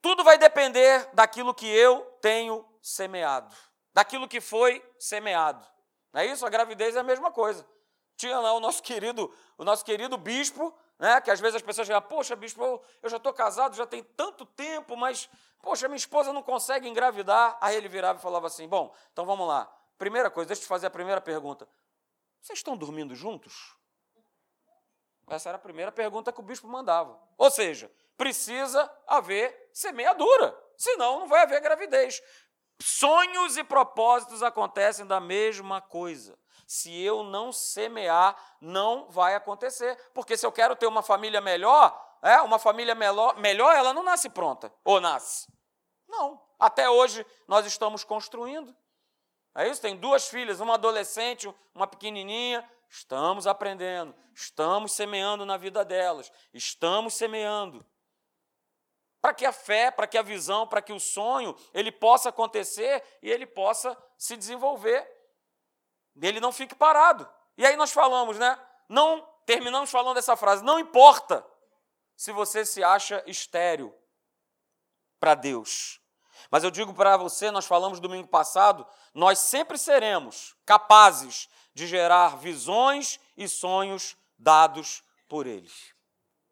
tudo 0.00 0.22
vai 0.22 0.38
depender 0.38 1.10
daquilo 1.14 1.52
que 1.52 1.66
eu 1.66 2.00
tenho 2.20 2.64
semeado, 2.80 3.52
daquilo 3.92 4.28
que 4.28 4.40
foi 4.40 4.80
semeado. 5.00 5.66
Não 6.12 6.20
é 6.20 6.26
isso? 6.26 6.46
A 6.46 6.48
gravidez 6.48 6.94
é 6.94 7.00
a 7.00 7.02
mesma 7.02 7.32
coisa. 7.32 7.68
Tinha 8.16 8.38
lá 8.38 8.52
o 8.52 8.60
nosso 8.60 8.84
querido, 8.84 9.36
o 9.58 9.64
nosso 9.64 9.84
querido 9.84 10.16
bispo, 10.16 10.72
né? 10.98 11.20
Que 11.20 11.30
às 11.30 11.40
vezes 11.40 11.56
as 11.56 11.62
pessoas 11.62 11.86
dizem, 11.86 12.00
poxa, 12.02 12.34
bispo, 12.34 12.82
eu 13.02 13.08
já 13.08 13.16
estou 13.16 13.32
casado, 13.32 13.76
já 13.76 13.86
tem 13.86 14.02
tanto 14.02 14.44
tempo, 14.46 14.96
mas, 14.96 15.28
poxa, 15.62 15.88
minha 15.88 15.96
esposa 15.96 16.32
não 16.32 16.42
consegue 16.42 16.88
engravidar. 16.88 17.56
Aí 17.60 17.76
ele 17.76 17.88
virava 17.88 18.18
e 18.18 18.22
falava 18.22 18.46
assim: 18.46 18.68
bom, 18.68 18.94
então 19.12 19.24
vamos 19.24 19.46
lá. 19.46 19.70
Primeira 19.98 20.30
coisa, 20.30 20.48
deixa 20.48 20.60
eu 20.60 20.64
te 20.64 20.68
fazer 20.68 20.86
a 20.86 20.90
primeira 20.90 21.20
pergunta. 21.20 21.68
Vocês 22.40 22.58
estão 22.58 22.76
dormindo 22.76 23.14
juntos? 23.14 23.74
Essa 25.28 25.48
era 25.48 25.56
a 25.56 25.60
primeira 25.60 25.90
pergunta 25.90 26.32
que 26.32 26.38
o 26.38 26.42
bispo 26.42 26.68
mandava. 26.68 27.18
Ou 27.36 27.50
seja, 27.50 27.90
precisa 28.16 28.90
haver 29.06 29.70
semeadura, 29.72 30.56
senão 30.76 31.20
não 31.20 31.26
vai 31.26 31.42
haver 31.42 31.60
gravidez. 31.60 32.22
Sonhos 32.80 33.56
e 33.56 33.64
propósitos 33.64 34.42
acontecem 34.42 35.06
da 35.06 35.18
mesma 35.18 35.80
coisa. 35.80 36.38
Se 36.66 36.92
eu 37.00 37.22
não 37.22 37.52
semear, 37.52 38.36
não 38.60 39.08
vai 39.08 39.34
acontecer. 39.34 39.96
Porque 40.12 40.36
se 40.36 40.44
eu 40.44 40.50
quero 40.50 40.74
ter 40.74 40.86
uma 40.86 41.02
família 41.02 41.40
melhor, 41.40 41.96
é, 42.22 42.40
uma 42.40 42.58
família 42.58 42.94
melhor, 42.94 43.36
melhor, 43.36 43.74
ela 43.74 43.94
não 43.94 44.02
nasce 44.02 44.28
pronta. 44.28 44.72
Ou 44.84 45.00
nasce? 45.00 45.46
Não. 46.08 46.42
Até 46.58 46.90
hoje 46.90 47.24
nós 47.46 47.66
estamos 47.66 48.02
construindo. 48.02 48.74
É 49.54 49.68
isso? 49.68 49.80
Tem 49.80 49.96
duas 49.96 50.28
filhas, 50.28 50.60
uma 50.60 50.74
adolescente, 50.74 51.52
uma 51.74 51.86
pequenininha. 51.86 52.68
Estamos 52.88 53.46
aprendendo, 53.46 54.14
estamos 54.34 54.92
semeando 54.92 55.44
na 55.44 55.56
vida 55.56 55.84
delas, 55.84 56.30
estamos 56.54 57.14
semeando. 57.14 57.84
Para 59.20 59.34
que 59.34 59.44
a 59.44 59.52
fé, 59.52 59.90
para 59.90 60.06
que 60.06 60.16
a 60.16 60.22
visão, 60.22 60.68
para 60.68 60.80
que 60.80 60.92
o 60.92 61.00
sonho, 61.00 61.56
ele 61.74 61.90
possa 61.90 62.28
acontecer 62.28 63.02
e 63.20 63.30
ele 63.30 63.44
possa 63.44 63.96
se 64.16 64.36
desenvolver 64.36 65.04
ele 66.22 66.40
não 66.40 66.52
fique 66.52 66.74
parado. 66.74 67.28
E 67.56 67.66
aí 67.66 67.76
nós 67.76 67.92
falamos, 67.92 68.38
né? 68.38 68.58
Não 68.88 69.26
terminamos 69.44 69.90
falando 69.90 70.14
dessa 70.14 70.36
frase, 70.36 70.64
não 70.64 70.78
importa 70.78 71.46
se 72.16 72.32
você 72.32 72.64
se 72.64 72.82
acha 72.82 73.22
estéreo 73.26 73.94
para 75.20 75.34
Deus. 75.34 76.00
Mas 76.50 76.64
eu 76.64 76.70
digo 76.70 76.94
para 76.94 77.16
você, 77.16 77.50
nós 77.50 77.66
falamos 77.66 78.00
domingo 78.00 78.28
passado, 78.28 78.86
nós 79.12 79.38
sempre 79.38 79.76
seremos 79.76 80.56
capazes 80.64 81.48
de 81.74 81.86
gerar 81.86 82.36
visões 82.38 83.20
e 83.36 83.48
sonhos 83.48 84.16
dados 84.38 85.02
por 85.28 85.46
Ele. 85.46 85.70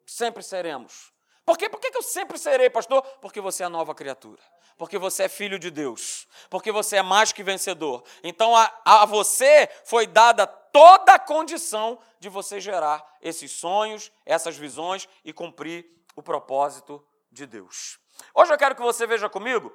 Sempre 0.05 0.43
seremos. 0.43 1.14
Por 1.45 1.57
quê? 1.57 1.69
Por 1.69 1.79
que 1.79 1.95
eu 1.95 2.01
sempre 2.01 2.39
serei, 2.39 2.69
pastor? 2.69 3.03
Porque 3.21 3.39
você 3.39 3.63
é 3.63 3.69
nova 3.69 3.93
criatura. 3.93 4.41
Porque 4.77 4.97
você 4.97 5.23
é 5.23 5.29
filho 5.29 5.59
de 5.59 5.69
Deus. 5.69 6.27
Porque 6.49 6.71
você 6.71 6.97
é 6.97 7.03
mais 7.03 7.31
que 7.31 7.43
vencedor. 7.43 8.03
Então 8.23 8.55
a, 8.55 8.71
a 8.83 9.05
você 9.05 9.69
foi 9.85 10.07
dada 10.07 10.47
toda 10.47 11.13
a 11.13 11.19
condição 11.19 11.99
de 12.19 12.27
você 12.27 12.59
gerar 12.59 13.05
esses 13.21 13.51
sonhos, 13.51 14.11
essas 14.25 14.57
visões 14.57 15.07
e 15.23 15.31
cumprir 15.31 15.85
o 16.15 16.23
propósito 16.23 17.05
de 17.31 17.45
Deus. 17.45 17.99
Hoje 18.33 18.51
eu 18.51 18.57
quero 18.57 18.75
que 18.75 18.81
você 18.81 19.05
veja 19.05 19.29
comigo, 19.29 19.71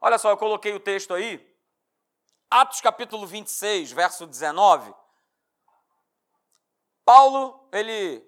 olha 0.00 0.18
só, 0.18 0.30
eu 0.30 0.36
coloquei 0.36 0.72
o 0.74 0.80
texto 0.80 1.14
aí, 1.14 1.44
Atos 2.50 2.80
capítulo 2.80 3.26
26, 3.26 3.92
verso 3.92 4.26
19. 4.26 4.94
Paulo, 7.04 7.68
ele 7.72 8.26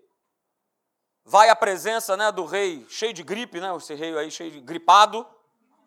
vai 1.24 1.48
à 1.48 1.56
presença 1.56 2.16
né, 2.16 2.30
do 2.32 2.44
rei 2.44 2.86
cheio 2.88 3.12
de 3.12 3.22
gripe, 3.22 3.60
né, 3.60 3.74
esse 3.76 3.94
rei 3.94 4.16
aí 4.18 4.30
cheio 4.30 4.50
de 4.50 4.60
gripado, 4.60 5.26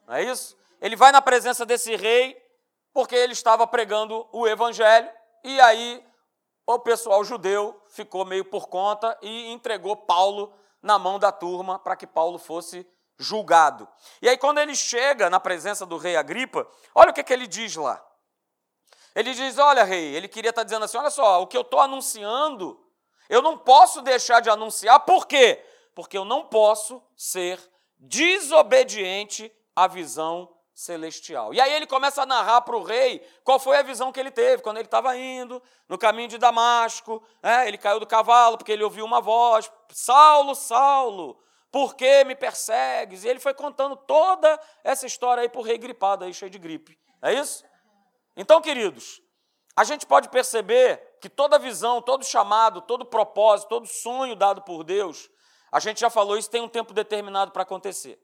não 0.07 0.15
é 0.15 0.23
isso? 0.23 0.57
Ele 0.81 0.95
vai 0.95 1.11
na 1.11 1.21
presença 1.21 1.65
desse 1.65 1.95
rei 1.95 2.37
porque 2.93 3.15
ele 3.15 3.33
estava 3.33 3.65
pregando 3.65 4.27
o 4.31 4.47
evangelho 4.47 5.09
e 5.43 5.59
aí 5.61 6.05
o 6.65 6.79
pessoal 6.79 7.23
judeu 7.23 7.81
ficou 7.89 8.25
meio 8.25 8.45
por 8.45 8.67
conta 8.67 9.17
e 9.21 9.51
entregou 9.51 9.95
Paulo 9.95 10.53
na 10.81 10.99
mão 10.99 11.17
da 11.17 11.31
turma 11.31 11.79
para 11.79 11.95
que 11.95 12.07
Paulo 12.07 12.37
fosse 12.37 12.87
julgado. 13.17 13.87
E 14.21 14.27
aí, 14.27 14.37
quando 14.37 14.59
ele 14.59 14.75
chega 14.75 15.29
na 15.29 15.39
presença 15.39 15.85
do 15.85 15.97
rei 15.97 16.15
Agripa, 16.15 16.67
olha 16.93 17.11
o 17.11 17.13
que, 17.13 17.23
que 17.23 17.33
ele 17.33 17.47
diz 17.47 17.75
lá. 17.75 18.03
Ele 19.15 19.33
diz: 19.33 19.57
Olha, 19.57 19.83
rei, 19.83 20.15
ele 20.15 20.27
queria 20.27 20.49
estar 20.49 20.61
tá 20.61 20.65
dizendo 20.65 20.83
assim: 20.85 20.97
olha 20.97 21.09
só, 21.09 21.41
o 21.41 21.47
que 21.47 21.57
eu 21.57 21.61
estou 21.61 21.79
anunciando, 21.79 22.82
eu 23.33 23.41
não 23.41 23.57
posso 23.57 23.99
deixar 24.03 24.41
de 24.41 24.49
anunciar, 24.51 24.99
por 24.99 25.25
quê? 25.25 25.59
Porque 25.95 26.15
eu 26.15 26.23
não 26.23 26.45
posso 26.45 27.01
ser 27.17 27.59
desobediente 27.97 29.51
à 29.75 29.87
visão 29.87 30.55
celestial. 30.71 31.51
E 31.51 31.59
aí 31.59 31.73
ele 31.73 31.87
começa 31.87 32.21
a 32.21 32.27
narrar 32.27 32.61
para 32.61 32.77
o 32.77 32.83
rei 32.83 33.27
qual 33.43 33.57
foi 33.57 33.77
a 33.77 33.81
visão 33.81 34.11
que 34.11 34.19
ele 34.19 34.29
teve 34.29 34.61
quando 34.61 34.77
ele 34.77 34.85
estava 34.85 35.17
indo 35.17 35.59
no 35.89 35.97
caminho 35.97 36.27
de 36.27 36.37
Damasco. 36.37 37.23
É, 37.41 37.67
ele 37.67 37.79
caiu 37.79 37.99
do 37.99 38.05
cavalo 38.05 38.55
porque 38.55 38.71
ele 38.71 38.83
ouviu 38.83 39.03
uma 39.03 39.19
voz: 39.19 39.71
Saulo, 39.89 40.53
Saulo, 40.53 41.39
por 41.71 41.95
que 41.95 42.23
me 42.25 42.35
persegues? 42.35 43.23
E 43.23 43.29
ele 43.29 43.39
foi 43.39 43.55
contando 43.55 43.95
toda 43.95 44.59
essa 44.83 45.07
história 45.07 45.41
aí 45.41 45.49
para 45.49 45.59
o 45.59 45.63
rei 45.63 45.79
gripado, 45.79 46.23
aí, 46.23 46.31
cheio 46.35 46.51
de 46.51 46.59
gripe. 46.59 46.99
É 47.19 47.33
isso? 47.33 47.65
Então, 48.37 48.61
queridos, 48.61 49.22
a 49.75 49.83
gente 49.83 50.05
pode 50.05 50.29
perceber 50.29 51.17
que 51.19 51.29
toda 51.29 51.57
visão, 51.57 52.01
todo 52.01 52.23
chamado, 52.23 52.81
todo 52.81 53.05
propósito, 53.05 53.69
todo 53.69 53.87
sonho 53.87 54.35
dado 54.35 54.61
por 54.61 54.83
Deus, 54.83 55.29
a 55.71 55.79
gente 55.79 55.99
já 55.99 56.09
falou 56.09 56.37
isso, 56.37 56.49
tem 56.49 56.61
um 56.61 56.69
tempo 56.69 56.93
determinado 56.93 57.51
para 57.51 57.63
acontecer. 57.63 58.19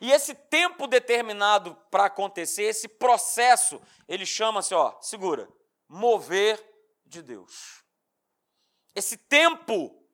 E 0.00 0.12
esse 0.12 0.34
tempo 0.34 0.86
determinado 0.86 1.74
para 1.90 2.06
acontecer, 2.06 2.64
esse 2.64 2.86
processo, 2.86 3.80
ele 4.06 4.26
chama-se, 4.26 4.74
ó, 4.74 4.94
segura, 5.00 5.48
mover 5.88 6.62
de 7.06 7.22
Deus. 7.22 7.82
Esse 8.94 9.16
tempo 9.16 10.04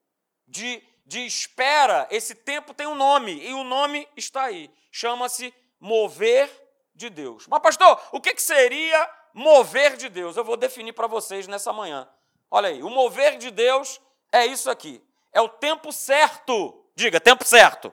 de, 0.47 0.83
de 1.05 1.27
espera, 1.27 2.07
esse 2.11 2.35
tempo 2.35 2.73
tem 2.73 2.87
um 2.87 2.95
nome, 2.95 3.33
e 3.33 3.53
o 3.53 3.65
nome 3.65 4.09
está 4.17 4.45
aí. 4.45 4.71
Chama-se 4.93 5.53
mover 5.81 6.51
de 6.95 7.11
Deus. 7.11 7.47
Mas, 7.49 7.61
pastor, 7.61 8.01
o 8.13 8.21
que, 8.21 8.35
que 8.35 8.43
seria 8.43 9.18
mover 9.39 9.97
de 9.97 10.09
Deus? 10.09 10.37
Eu 10.37 10.45
vou 10.45 10.57
definir 10.57 10.93
para 10.93 11.07
vocês 11.07 11.47
nessa 11.47 11.73
manhã. 11.73 12.09
Olha 12.51 12.69
aí, 12.69 12.83
o 12.83 12.91
mover 12.91 13.39
de 13.39 13.51
Deus 13.51 14.01
é 14.33 14.45
isso 14.45 14.69
aqui. 14.69 15.03
É 15.33 15.41
o 15.41 15.49
tempo 15.49 15.93
certo. 15.93 16.85
Diga, 16.95 17.21
tempo 17.21 17.45
certo. 17.45 17.93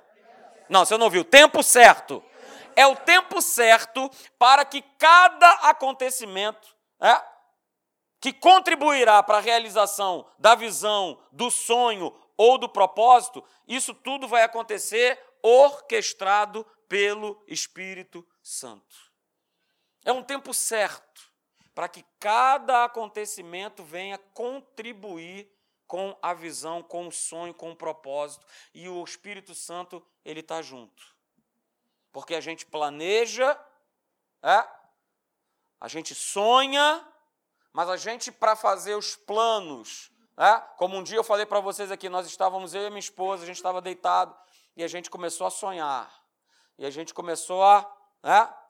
Não, 0.68 0.84
você 0.84 0.98
não 0.98 1.10
viu. 1.10 1.24
Tempo 1.24 1.62
certo. 1.62 2.24
É 2.76 2.88
o 2.88 2.96
tempo 2.96 3.42
certo 3.42 4.10
para 4.40 4.66
que 4.66 4.82
cada 4.98 5.50
acontecimento 5.70 6.76
é, 7.00 7.22
que 8.20 8.34
contribuirá 8.34 9.22
para 9.22 9.38
a 9.38 9.42
realização 9.42 10.26
da 10.40 10.56
visão, 10.56 11.22
do 11.32 11.52
sonho 11.52 12.14
ou 12.36 12.58
do 12.58 12.68
propósito, 12.68 13.44
isso 13.68 13.94
tudo 13.94 14.28
vai 14.28 14.42
acontecer 14.44 15.22
orquestrado 15.44 16.66
pelo 16.90 17.42
Espírito 17.48 18.26
Santo. 18.42 18.96
É 20.04 20.12
um 20.12 20.24
tempo 20.24 20.54
certo 20.54 21.35
para 21.76 21.90
que 21.90 22.06
cada 22.20 22.86
acontecimento 22.86 23.84
venha 23.84 24.18
contribuir 24.34 25.52
com 25.86 26.18
a 26.22 26.34
visão, 26.34 26.82
com 26.82 27.08
o 27.08 27.12
sonho, 27.12 27.54
com 27.54 27.72
o 27.72 27.76
propósito. 27.76 28.46
E 28.74 28.88
o 28.88 29.04
Espírito 29.04 29.54
Santo, 29.54 30.02
ele 30.24 30.40
está 30.40 30.62
junto. 30.62 31.04
Porque 32.14 32.34
a 32.34 32.40
gente 32.40 32.66
planeja, 32.66 33.60
é? 34.42 34.66
a 35.80 35.88
gente 35.90 36.16
sonha, 36.16 37.06
mas 37.74 37.90
a 37.90 37.98
gente, 37.98 38.32
para 38.32 38.56
fazer 38.56 38.96
os 38.96 39.18
planos, 39.18 40.10
é? 40.38 40.58
como 40.78 40.96
um 40.96 41.04
dia 41.04 41.18
eu 41.18 41.24
falei 41.26 41.46
para 41.46 41.60
vocês 41.60 41.92
aqui, 41.92 42.08
nós 42.08 42.26
estávamos, 42.26 42.74
eu 42.74 42.84
e 42.84 42.90
minha 42.90 43.00
esposa, 43.00 43.44
a 43.44 43.46
gente 43.46 43.58
estava 43.58 43.82
deitado 43.82 44.34
e 44.78 44.84
a 44.84 44.88
gente 44.88 45.10
começou 45.10 45.46
a 45.46 45.52
sonhar. 45.52 46.24
E 46.78 46.86
a 46.86 46.90
gente 46.90 47.14
começou 47.14 47.64
a. 47.64 47.90
É? 48.24 48.65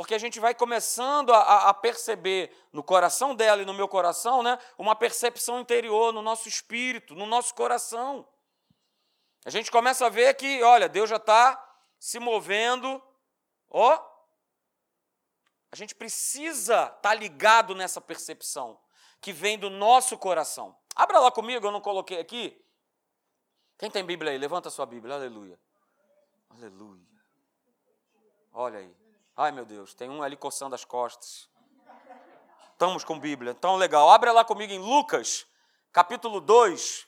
Porque 0.00 0.14
a 0.14 0.18
gente 0.18 0.40
vai 0.40 0.54
começando 0.54 1.30
a, 1.30 1.68
a, 1.68 1.74
perceber 1.74 2.50
no 2.72 2.82
coração 2.82 3.34
dela 3.34 3.60
e 3.60 3.66
no 3.66 3.74
meu 3.74 3.86
coração, 3.86 4.42
né, 4.42 4.58
uma 4.78 4.96
percepção 4.96 5.60
interior 5.60 6.10
no 6.10 6.22
nosso 6.22 6.48
espírito, 6.48 7.14
no 7.14 7.26
nosso 7.26 7.54
coração. 7.54 8.26
A 9.44 9.50
gente 9.50 9.70
começa 9.70 10.06
a 10.06 10.08
ver 10.08 10.32
que, 10.36 10.62
olha, 10.62 10.88
Deus 10.88 11.10
já 11.10 11.16
está 11.16 11.62
se 11.98 12.18
movendo, 12.18 13.02
ó. 13.68 14.02
A 15.70 15.76
gente 15.76 15.94
precisa 15.94 16.84
estar 16.84 16.96
tá 17.02 17.12
ligado 17.12 17.74
nessa 17.74 18.00
percepção 18.00 18.80
que 19.20 19.34
vem 19.34 19.58
do 19.58 19.68
nosso 19.68 20.16
coração. 20.16 20.74
Abra 20.96 21.18
lá 21.18 21.30
comigo, 21.30 21.66
eu 21.66 21.70
não 21.70 21.82
coloquei 21.82 22.18
aqui. 22.18 22.58
Quem 23.76 23.90
tem 23.90 24.02
Bíblia 24.02 24.32
aí? 24.32 24.38
Levanta 24.38 24.68
a 24.68 24.72
sua 24.72 24.86
Bíblia, 24.86 25.16
aleluia. 25.16 25.60
Aleluia. 26.48 27.06
Olha 28.50 28.78
aí. 28.78 28.99
Ai, 29.42 29.52
meu 29.52 29.64
Deus, 29.64 29.94
tem 29.94 30.10
um 30.10 30.22
ali 30.22 30.36
coçando 30.36 30.74
as 30.74 30.84
costas. 30.84 31.48
Estamos 32.72 33.04
com 33.04 33.18
Bíblia. 33.18 33.52
Então, 33.52 33.76
legal. 33.76 34.10
Abre 34.10 34.30
lá 34.32 34.44
comigo 34.44 34.70
em 34.70 34.78
Lucas, 34.78 35.46
capítulo 35.90 36.42
2. 36.42 37.06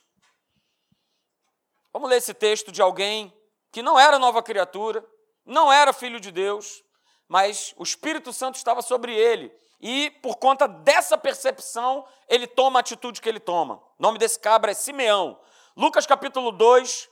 Vamos 1.93 2.09
ler 2.09 2.17
esse 2.17 2.33
texto 2.33 2.71
de 2.71 2.81
alguém 2.81 3.31
que 3.71 3.83
não 3.83 3.99
era 3.99 4.17
nova 4.17 4.41
criatura, 4.41 5.07
não 5.45 5.71
era 5.71 5.93
filho 5.93 6.19
de 6.19 6.31
Deus, 6.31 6.83
mas 7.27 7.75
o 7.77 7.83
Espírito 7.83 8.33
Santo 8.33 8.55
estava 8.55 8.81
sobre 8.81 9.15
ele. 9.15 9.55
E 9.79 10.09
por 10.23 10.37
conta 10.37 10.67
dessa 10.67 11.15
percepção, 11.15 12.03
ele 12.27 12.47
toma 12.47 12.79
a 12.79 12.81
atitude 12.81 13.21
que 13.21 13.29
ele 13.29 13.39
toma. 13.39 13.75
O 13.75 14.01
nome 14.01 14.17
desse 14.17 14.39
cabra 14.39 14.71
é 14.71 14.73
Simeão. 14.73 15.39
Lucas 15.77 16.07
capítulo 16.07 16.51
2, 16.51 17.11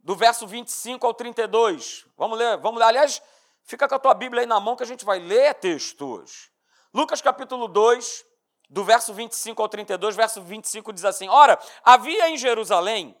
do 0.00 0.16
verso 0.16 0.44
25 0.44 1.06
ao 1.06 1.14
32. 1.14 2.04
Vamos 2.16 2.36
ler, 2.36 2.56
vamos 2.56 2.80
ler. 2.80 2.86
Aliás, 2.86 3.22
Fica 3.66 3.88
com 3.88 3.96
a 3.96 3.98
tua 3.98 4.14
Bíblia 4.14 4.42
aí 4.42 4.46
na 4.46 4.60
mão 4.60 4.76
que 4.76 4.84
a 4.84 4.86
gente 4.86 5.04
vai 5.04 5.18
ler 5.18 5.54
texto 5.54 6.06
hoje. 6.06 6.50
Lucas 6.94 7.20
capítulo 7.20 7.66
2, 7.66 8.24
do 8.70 8.84
verso 8.84 9.12
25 9.12 9.60
ao 9.60 9.68
32, 9.68 10.14
verso 10.14 10.40
25 10.40 10.92
diz 10.92 11.04
assim: 11.04 11.28
Ora, 11.28 11.58
havia 11.84 12.30
em 12.30 12.36
Jerusalém 12.36 13.16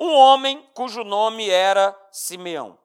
um 0.00 0.14
homem 0.14 0.66
cujo 0.74 1.04
nome 1.04 1.50
era 1.50 1.94
Simeão. 2.10 2.78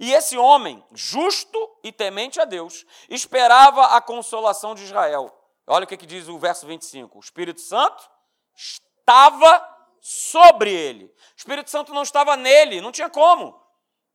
E 0.00 0.12
esse 0.12 0.36
homem, 0.38 0.82
justo 0.92 1.78
e 1.84 1.92
temente 1.92 2.40
a 2.40 2.44
Deus, 2.46 2.86
esperava 3.08 3.96
a 3.96 4.00
consolação 4.00 4.74
de 4.74 4.82
Israel. 4.84 5.32
Olha 5.66 5.84
o 5.84 5.86
que, 5.86 5.96
que 5.96 6.06
diz 6.06 6.26
o 6.26 6.38
verso 6.38 6.66
25: 6.66 7.18
O 7.18 7.20
Espírito 7.20 7.60
Santo 7.60 8.02
estava 8.56 9.62
sobre 10.00 10.72
ele. 10.72 11.04
O 11.04 11.36
Espírito 11.36 11.68
Santo 11.70 11.92
não 11.92 12.02
estava 12.02 12.34
nele, 12.34 12.80
não 12.80 12.92
tinha 12.92 13.10
como. 13.10 13.65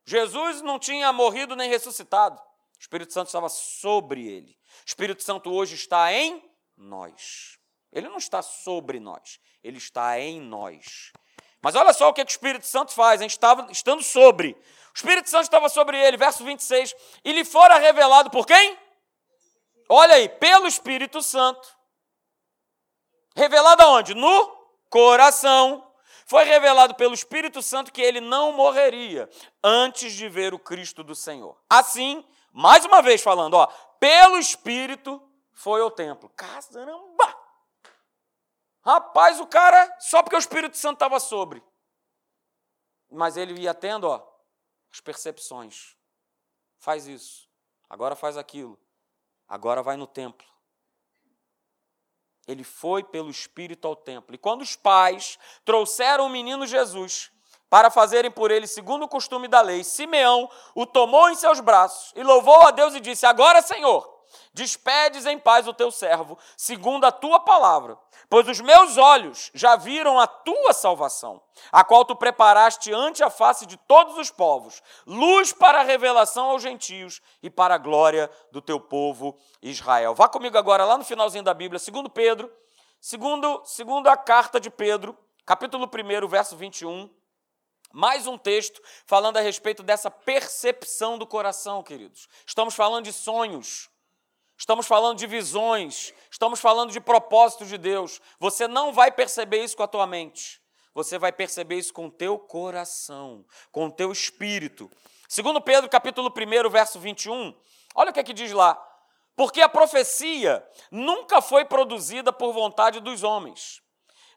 Jesus 0.04 0.62
não 0.62 0.78
tinha 0.78 1.12
morrido 1.12 1.54
nem 1.54 1.68
ressuscitado. 1.68 2.38
O 2.38 2.80
Espírito 2.80 3.12
Santo 3.12 3.28
estava 3.28 3.48
sobre 3.48 4.26
ele. 4.26 4.58
O 4.80 4.86
Espírito 4.86 5.22
Santo 5.22 5.52
hoje 5.52 5.74
está 5.74 6.12
em 6.12 6.42
nós. 6.76 7.58
Ele 7.92 8.08
não 8.08 8.16
está 8.16 8.40
sobre 8.40 8.98
nós, 8.98 9.38
ele 9.62 9.76
está 9.76 10.18
em 10.18 10.40
nós. 10.40 11.12
Mas 11.60 11.76
olha 11.76 11.92
só 11.92 12.08
o 12.08 12.12
que, 12.12 12.24
que 12.24 12.30
o 12.30 12.34
Espírito 12.34 12.66
Santo 12.66 12.92
faz, 12.92 13.20
gente 13.20 13.30
estava 13.30 13.70
estando 13.70 14.02
sobre. 14.02 14.52
O 14.52 14.96
Espírito 14.96 15.30
Santo 15.30 15.44
estava 15.44 15.68
sobre 15.68 15.96
ele, 15.98 16.16
verso 16.16 16.44
26, 16.44 16.94
e 17.24 17.32
lhe 17.32 17.44
fora 17.44 17.78
revelado 17.78 18.30
por 18.30 18.46
quem? 18.46 18.78
Olha 19.88 20.14
aí, 20.14 20.28
pelo 20.28 20.66
Espírito 20.66 21.22
Santo. 21.22 21.68
Revelado 23.36 23.82
aonde? 23.82 24.14
No 24.14 24.48
coração. 24.90 25.86
Foi 26.26 26.44
revelado 26.44 26.94
pelo 26.94 27.14
Espírito 27.14 27.62
Santo 27.62 27.92
que 27.92 28.00
ele 28.00 28.20
não 28.20 28.52
morreria 28.52 29.28
antes 29.62 30.12
de 30.12 30.28
ver 30.28 30.54
o 30.54 30.58
Cristo 30.58 31.02
do 31.02 31.14
Senhor. 31.14 31.60
Assim, 31.68 32.24
mais 32.52 32.84
uma 32.84 33.02
vez 33.02 33.22
falando, 33.22 33.54
ó, 33.54 33.66
pelo 33.98 34.38
Espírito 34.38 35.22
foi 35.52 35.80
ao 35.80 35.90
templo. 35.90 36.28
Caramba! 36.30 37.42
Rapaz, 38.84 39.38
o 39.40 39.46
cara, 39.46 39.96
só 40.00 40.22
porque 40.22 40.36
o 40.36 40.38
Espírito 40.38 40.76
Santo 40.76 40.94
estava 40.94 41.20
sobre. 41.20 41.62
Mas 43.10 43.36
ele 43.36 43.60
ia 43.60 43.74
tendo, 43.74 44.08
ó, 44.08 44.26
as 44.90 45.00
percepções. 45.00 45.96
Faz 46.78 47.06
isso, 47.06 47.48
agora 47.88 48.16
faz 48.16 48.36
aquilo, 48.36 48.76
agora 49.48 49.82
vai 49.82 49.96
no 49.96 50.06
templo. 50.06 50.51
Ele 52.46 52.64
foi 52.64 53.04
pelo 53.04 53.30
Espírito 53.30 53.86
ao 53.86 53.94
templo. 53.94 54.34
E 54.34 54.38
quando 54.38 54.62
os 54.62 54.76
pais 54.76 55.38
trouxeram 55.64 56.26
o 56.26 56.30
menino 56.30 56.66
Jesus 56.66 57.30
para 57.70 57.90
fazerem 57.90 58.30
por 58.30 58.50
ele 58.50 58.66
segundo 58.66 59.04
o 59.04 59.08
costume 59.08 59.48
da 59.48 59.60
lei, 59.60 59.82
Simeão 59.82 60.50
o 60.74 60.84
tomou 60.84 61.30
em 61.30 61.34
seus 61.34 61.60
braços 61.60 62.12
e 62.14 62.22
louvou 62.22 62.66
a 62.66 62.70
Deus 62.70 62.94
e 62.94 63.00
disse: 63.00 63.24
Agora, 63.24 63.62
Senhor, 63.62 64.11
despedes 64.52 65.26
em 65.26 65.38
paz 65.38 65.66
o 65.66 65.74
teu 65.74 65.90
servo, 65.90 66.38
segundo 66.56 67.04
a 67.04 67.12
tua 67.12 67.40
palavra, 67.40 67.98
pois 68.28 68.48
os 68.48 68.60
meus 68.60 68.96
olhos 68.96 69.50
já 69.54 69.76
viram 69.76 70.18
a 70.18 70.26
tua 70.26 70.72
salvação, 70.72 71.42
a 71.70 71.84
qual 71.84 72.04
tu 72.04 72.16
preparaste 72.16 72.92
ante 72.92 73.22
a 73.22 73.30
face 73.30 73.66
de 73.66 73.76
todos 73.76 74.16
os 74.18 74.30
povos, 74.30 74.82
luz 75.06 75.52
para 75.52 75.80
a 75.80 75.84
revelação 75.84 76.50
aos 76.50 76.62
gentios 76.62 77.20
e 77.42 77.50
para 77.50 77.74
a 77.74 77.78
glória 77.78 78.30
do 78.50 78.60
teu 78.60 78.80
povo 78.80 79.38
Israel. 79.60 80.14
Vá 80.14 80.28
comigo 80.28 80.56
agora 80.56 80.84
lá 80.84 80.96
no 80.96 81.04
finalzinho 81.04 81.44
da 81.44 81.54
Bíblia, 81.54 81.78
segundo 81.78 82.08
Pedro, 82.08 82.52
segundo, 83.00 83.62
segundo 83.64 84.08
a 84.08 84.16
carta 84.16 84.58
de 84.58 84.70
Pedro, 84.70 85.16
capítulo 85.44 85.86
1, 85.86 86.28
verso 86.28 86.56
21. 86.56 87.10
Mais 87.92 88.26
um 88.26 88.38
texto 88.38 88.80
falando 89.04 89.36
a 89.36 89.40
respeito 89.40 89.82
dessa 89.82 90.10
percepção 90.10 91.18
do 91.18 91.26
coração, 91.26 91.82
queridos. 91.82 92.26
Estamos 92.46 92.74
falando 92.74 93.04
de 93.04 93.12
sonhos. 93.12 93.90
Estamos 94.62 94.86
falando 94.86 95.18
de 95.18 95.26
visões, 95.26 96.14
estamos 96.30 96.60
falando 96.60 96.92
de 96.92 97.00
propósitos 97.00 97.68
de 97.68 97.76
Deus. 97.76 98.20
Você 98.38 98.68
não 98.68 98.92
vai 98.92 99.10
perceber 99.10 99.64
isso 99.64 99.76
com 99.76 99.82
a 99.82 99.88
tua 99.88 100.06
mente. 100.06 100.62
Você 100.94 101.18
vai 101.18 101.32
perceber 101.32 101.78
isso 101.78 101.92
com 101.92 102.06
o 102.06 102.10
teu 102.12 102.38
coração, 102.38 103.44
com 103.72 103.86
o 103.86 103.90
teu 103.90 104.12
espírito. 104.12 104.88
Segundo 105.28 105.60
Pedro, 105.60 105.90
capítulo 105.90 106.32
1, 106.32 106.70
verso 106.70 107.00
21, 107.00 107.52
olha 107.92 108.10
o 108.10 108.12
que 108.12 108.20
é 108.20 108.22
que 108.22 108.32
diz 108.32 108.52
lá. 108.52 108.80
Porque 109.34 109.60
a 109.60 109.68
profecia 109.68 110.64
nunca 110.92 111.42
foi 111.42 111.64
produzida 111.64 112.32
por 112.32 112.52
vontade 112.52 113.00
dos 113.00 113.24
homens, 113.24 113.82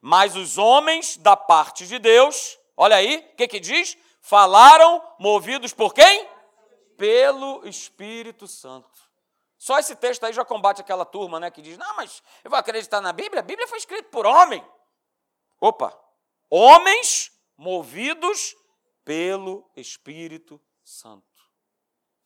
mas 0.01 0.35
os 0.35 0.57
homens 0.57 1.17
da 1.17 1.37
parte 1.37 1.85
de 1.85 1.99
Deus, 1.99 2.57
olha 2.75 2.95
aí, 2.95 3.17
o 3.31 3.35
que 3.35 3.47
que 3.47 3.59
diz? 3.59 3.95
Falaram 4.21 5.03
movidos 5.19 5.71
por 5.71 5.93
quem? 5.93 6.27
Pelo 6.97 7.63
Espírito 7.67 8.47
Santo. 8.47 9.04
Só 9.65 9.79
esse 9.79 9.95
texto 9.95 10.23
aí 10.23 10.31
já 10.31 10.45
combate 10.45 10.81
aquela 10.81 11.03
turma 11.03 11.39
né, 11.39 11.49
que 11.49 11.59
diz: 11.59 11.75
não, 11.75 11.95
mas 11.95 12.21
eu 12.43 12.51
vou 12.51 12.59
acreditar 12.59 13.01
na 13.01 13.11
Bíblia? 13.11 13.39
A 13.39 13.43
Bíblia 13.43 13.67
foi 13.67 13.79
escrita 13.79 14.07
por 14.11 14.23
homem. 14.23 14.63
Opa! 15.59 15.91
Homens 16.51 17.31
movidos 17.57 18.55
pelo 19.03 19.67
Espírito 19.75 20.61
Santo. 20.83 21.25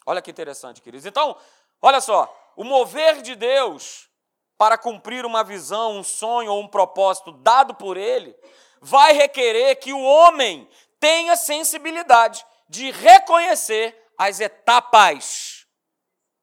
Olha 0.05 0.22
que 0.22 0.29
interessante, 0.29 0.81
queridos. 0.81 1.05
Então, 1.05 1.38
olha 1.81 2.01
só: 2.01 2.27
o 2.58 2.65
mover 2.65 3.22
de 3.22 3.36
Deus 3.36 4.10
para 4.58 4.77
cumprir 4.77 5.25
uma 5.25 5.41
visão, 5.41 5.96
um 5.96 6.03
sonho 6.03 6.51
ou 6.51 6.60
um 6.60 6.67
propósito 6.67 7.31
dado 7.31 7.74
por 7.74 7.96
Ele, 7.96 8.36
vai 8.81 9.13
requerer 9.13 9.79
que 9.79 9.93
o 9.93 10.03
homem 10.03 10.69
tenha 11.00 11.38
sensibilidade 11.38 12.46
de 12.67 12.91
reconhecer 12.91 13.96
as 14.17 14.41
etapas 14.41 15.49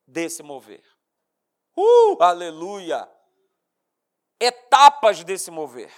desse 0.07 0.43
mover. 0.43 0.85
Uh, 1.77 2.17
aleluia! 2.23 3.09
Etapas 4.41 5.25
desse 5.25 5.51
mover. 5.51 5.93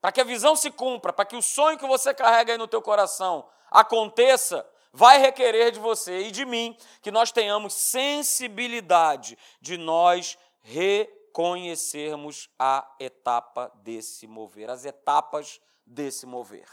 Para 0.00 0.12
que 0.12 0.20
a 0.20 0.24
visão 0.24 0.54
se 0.54 0.70
cumpra, 0.70 1.12
para 1.12 1.24
que 1.24 1.36
o 1.36 1.42
sonho 1.42 1.78
que 1.78 1.86
você 1.86 2.14
carrega 2.14 2.52
aí 2.52 2.58
no 2.58 2.68
teu 2.68 2.80
coração 2.80 3.48
aconteça, 3.70 4.68
vai 4.92 5.18
requerer 5.18 5.72
de 5.72 5.80
você 5.80 6.26
e 6.26 6.30
de 6.30 6.44
mim 6.44 6.76
que 7.02 7.10
nós 7.10 7.32
tenhamos 7.32 7.74
sensibilidade 7.74 9.36
de 9.60 9.76
nós 9.76 10.38
reconhecermos 10.60 12.48
a 12.58 12.88
etapa 13.00 13.72
desse 13.82 14.26
mover, 14.26 14.70
as 14.70 14.84
etapas 14.84 15.60
desse 15.84 16.26
mover. 16.26 16.68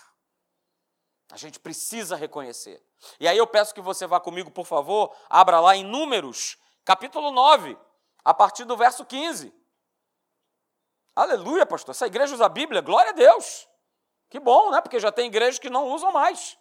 A 1.32 1.38
gente 1.38 1.60
precisa 1.60 2.16
reconhecer. 2.16 2.84
E 3.20 3.28
aí 3.28 3.38
eu 3.38 3.48
peço 3.48 3.74
que 3.74 3.82
você 3.82 4.06
vá 4.06 4.20
comigo, 4.20 4.52
por 4.52 4.66
favor, 4.66 5.16
abra 5.30 5.60
lá 5.60 5.76
em 5.76 5.84
Números, 5.84 6.58
capítulo 6.84 7.32
9, 7.32 7.78
a 8.24 8.34
partir 8.34 8.64
do 8.64 8.78
verso 8.78 9.04
15. 9.06 9.54
Aleluia, 11.16 11.66
pastor. 11.66 11.92
Essa 11.94 12.08
igreja 12.08 12.34
usa 12.34 12.46
a 12.46 12.50
Bíblia, 12.50 12.82
glória 12.82 13.12
a 13.12 13.14
Deus. 13.14 13.68
Que 14.30 14.40
bom, 14.40 14.72
né? 14.72 14.82
Porque 14.82 15.00
já 15.00 15.12
tem 15.12 15.28
igrejas 15.28 15.60
que 15.60 15.70
não 15.70 15.90
usam 15.90 16.12
mais. 16.12 16.58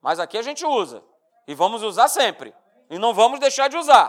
Mas 0.00 0.18
aqui 0.18 0.38
a 0.38 0.42
gente 0.42 0.64
usa. 0.64 1.04
E 1.46 1.54
vamos 1.54 1.82
usar 1.82 2.08
sempre. 2.08 2.54
E 2.88 2.98
não 2.98 3.12
vamos 3.12 3.40
deixar 3.40 3.68
de 3.68 3.76
usar. 3.76 4.08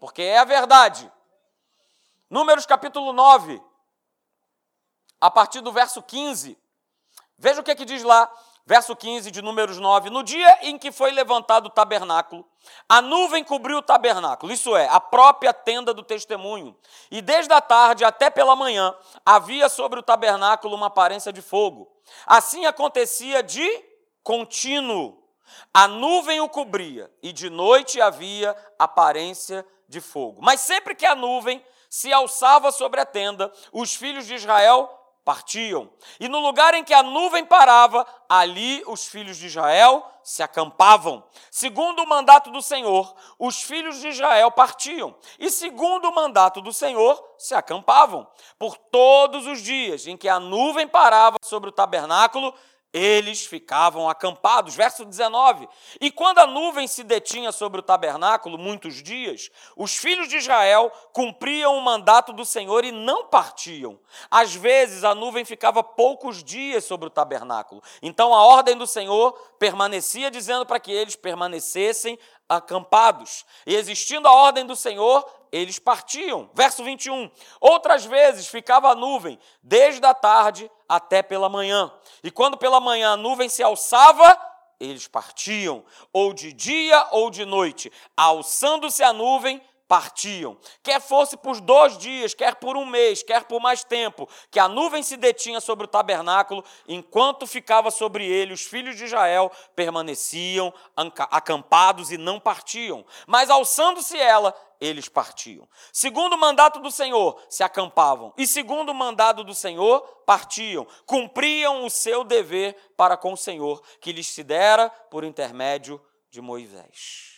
Porque 0.00 0.22
é 0.22 0.38
a 0.38 0.44
verdade. 0.44 1.10
Números 2.30 2.66
capítulo 2.66 3.12
9, 3.12 3.62
a 5.20 5.30
partir 5.30 5.60
do 5.60 5.70
verso 5.70 6.02
15. 6.02 6.58
Veja 7.38 7.60
o 7.60 7.64
que, 7.64 7.70
é 7.70 7.74
que 7.74 7.84
diz 7.84 8.02
lá. 8.02 8.30
Verso 8.66 8.96
15 8.96 9.30
de 9.30 9.42
Números 9.42 9.78
9: 9.78 10.08
No 10.08 10.22
dia 10.22 10.58
em 10.62 10.78
que 10.78 10.90
foi 10.90 11.10
levantado 11.10 11.66
o 11.66 11.70
tabernáculo, 11.70 12.46
a 12.88 13.02
nuvem 13.02 13.44
cobriu 13.44 13.78
o 13.78 13.82
tabernáculo, 13.82 14.52
isso 14.52 14.74
é, 14.74 14.88
a 14.88 14.98
própria 14.98 15.52
tenda 15.52 15.92
do 15.92 16.02
testemunho. 16.02 16.74
E 17.10 17.20
desde 17.20 17.52
a 17.52 17.60
tarde 17.60 18.04
até 18.04 18.30
pela 18.30 18.56
manhã 18.56 18.96
havia 19.24 19.68
sobre 19.68 20.00
o 20.00 20.02
tabernáculo 20.02 20.74
uma 20.74 20.86
aparência 20.86 21.30
de 21.30 21.42
fogo. 21.42 21.92
Assim 22.26 22.64
acontecia 22.64 23.42
de 23.42 23.68
contínuo. 24.22 25.22
A 25.72 25.86
nuvem 25.86 26.40
o 26.40 26.48
cobria 26.48 27.12
e 27.22 27.32
de 27.32 27.50
noite 27.50 28.00
havia 28.00 28.56
aparência 28.78 29.64
de 29.86 30.00
fogo. 30.00 30.40
Mas 30.42 30.60
sempre 30.60 30.94
que 30.94 31.04
a 31.04 31.14
nuvem 31.14 31.62
se 31.90 32.12
alçava 32.12 32.72
sobre 32.72 32.98
a 32.98 33.06
tenda, 33.06 33.52
os 33.70 33.94
filhos 33.94 34.26
de 34.26 34.34
Israel 34.34 35.03
partiam. 35.24 35.90
E 36.20 36.28
no 36.28 36.38
lugar 36.40 36.74
em 36.74 36.84
que 36.84 36.92
a 36.92 37.02
nuvem 37.02 37.44
parava, 37.44 38.06
ali 38.28 38.82
os 38.86 39.06
filhos 39.06 39.38
de 39.38 39.46
Israel 39.46 40.06
se 40.22 40.42
acampavam. 40.42 41.24
Segundo 41.50 42.02
o 42.02 42.06
mandato 42.06 42.50
do 42.50 42.62
Senhor, 42.62 43.14
os 43.38 43.62
filhos 43.62 44.00
de 44.00 44.08
Israel 44.08 44.50
partiam. 44.50 45.14
E 45.38 45.50
segundo 45.50 46.08
o 46.08 46.14
mandato 46.14 46.60
do 46.60 46.72
Senhor, 46.72 47.22
se 47.38 47.54
acampavam. 47.54 48.26
Por 48.58 48.76
todos 48.76 49.46
os 49.46 49.60
dias 49.62 50.06
em 50.06 50.16
que 50.16 50.28
a 50.28 50.38
nuvem 50.38 50.86
parava 50.86 51.36
sobre 51.42 51.70
o 51.70 51.72
tabernáculo, 51.72 52.54
eles 52.94 53.44
ficavam 53.44 54.08
acampados. 54.08 54.76
Verso 54.76 55.04
19. 55.04 55.68
E 56.00 56.12
quando 56.12 56.38
a 56.38 56.46
nuvem 56.46 56.86
se 56.86 57.02
detinha 57.02 57.50
sobre 57.50 57.80
o 57.80 57.82
tabernáculo 57.82 58.56
muitos 58.56 59.02
dias, 59.02 59.50
os 59.76 59.96
filhos 59.96 60.28
de 60.28 60.36
Israel 60.36 60.92
cumpriam 61.12 61.76
o 61.76 61.82
mandato 61.82 62.32
do 62.32 62.44
Senhor 62.44 62.84
e 62.84 62.92
não 62.92 63.26
partiam. 63.26 63.98
Às 64.30 64.54
vezes 64.54 65.02
a 65.02 65.12
nuvem 65.12 65.44
ficava 65.44 65.82
poucos 65.82 66.44
dias 66.44 66.84
sobre 66.84 67.08
o 67.08 67.10
tabernáculo. 67.10 67.82
Então 68.00 68.32
a 68.32 68.44
ordem 68.44 68.78
do 68.78 68.86
Senhor 68.86 69.32
permanecia 69.58 70.30
dizendo 70.30 70.64
para 70.64 70.78
que 70.78 70.92
eles 70.92 71.16
permanecessem 71.16 72.16
acampados. 72.48 73.44
E 73.66 73.74
existindo 73.74 74.28
a 74.28 74.32
ordem 74.32 74.66
do 74.66 74.76
Senhor, 74.76 75.24
eles 75.50 75.78
partiam. 75.78 76.50
Verso 76.54 76.82
21. 76.82 77.30
Outras 77.60 78.04
vezes 78.04 78.46
ficava 78.46 78.88
a 78.90 78.94
nuvem 78.94 79.38
desde 79.62 80.04
a 80.04 80.12
tarde 80.12 80.70
até 80.88 81.22
pela 81.22 81.48
manhã. 81.48 81.92
E 82.22 82.30
quando 82.30 82.56
pela 82.56 82.80
manhã 82.80 83.12
a 83.12 83.16
nuvem 83.16 83.48
se 83.48 83.62
alçava, 83.62 84.38
eles 84.80 85.06
partiam, 85.06 85.84
ou 86.12 86.32
de 86.32 86.52
dia 86.52 87.06
ou 87.12 87.30
de 87.30 87.44
noite. 87.44 87.92
Alçando-se 88.16 89.02
a 89.02 89.12
nuvem, 89.12 89.62
partiam. 89.88 90.56
Quer 90.82 91.00
fosse 91.00 91.36
por 91.36 91.60
dois 91.60 91.98
dias, 91.98 92.34
quer 92.34 92.56
por 92.56 92.76
um 92.76 92.86
mês, 92.86 93.22
quer 93.22 93.44
por 93.44 93.60
mais 93.60 93.84
tempo, 93.84 94.28
que 94.50 94.58
a 94.58 94.68
nuvem 94.68 95.02
se 95.02 95.16
detinha 95.16 95.60
sobre 95.60 95.84
o 95.84 95.88
tabernáculo, 95.88 96.64
enquanto 96.88 97.46
ficava 97.46 97.90
sobre 97.90 98.26
ele, 98.26 98.52
os 98.52 98.62
filhos 98.62 98.96
de 98.96 99.04
Israel 99.04 99.50
permaneciam 99.74 100.72
acampados 101.30 102.10
e 102.10 102.18
não 102.18 102.40
partiam. 102.40 103.04
Mas 103.26 103.50
alçando-se 103.50 104.16
ela, 104.18 104.54
eles 104.80 105.08
partiam. 105.08 105.68
Segundo 105.92 106.34
o 106.34 106.38
mandato 106.38 106.80
do 106.80 106.90
Senhor, 106.90 107.40
se 107.48 107.62
acampavam. 107.62 108.32
E 108.36 108.46
segundo 108.46 108.90
o 108.90 108.94
mandado 108.94 109.44
do 109.44 109.54
Senhor, 109.54 110.00
partiam. 110.26 110.86
Cumpriam 111.06 111.84
o 111.84 111.90
seu 111.90 112.24
dever 112.24 112.76
para 112.96 113.16
com 113.16 113.32
o 113.32 113.36
Senhor, 113.36 113.82
que 114.00 114.12
lhes 114.12 114.26
se 114.26 114.42
dera 114.42 114.90
por 115.10 115.24
intermédio 115.24 116.00
de 116.30 116.40
Moisés. 116.40 117.33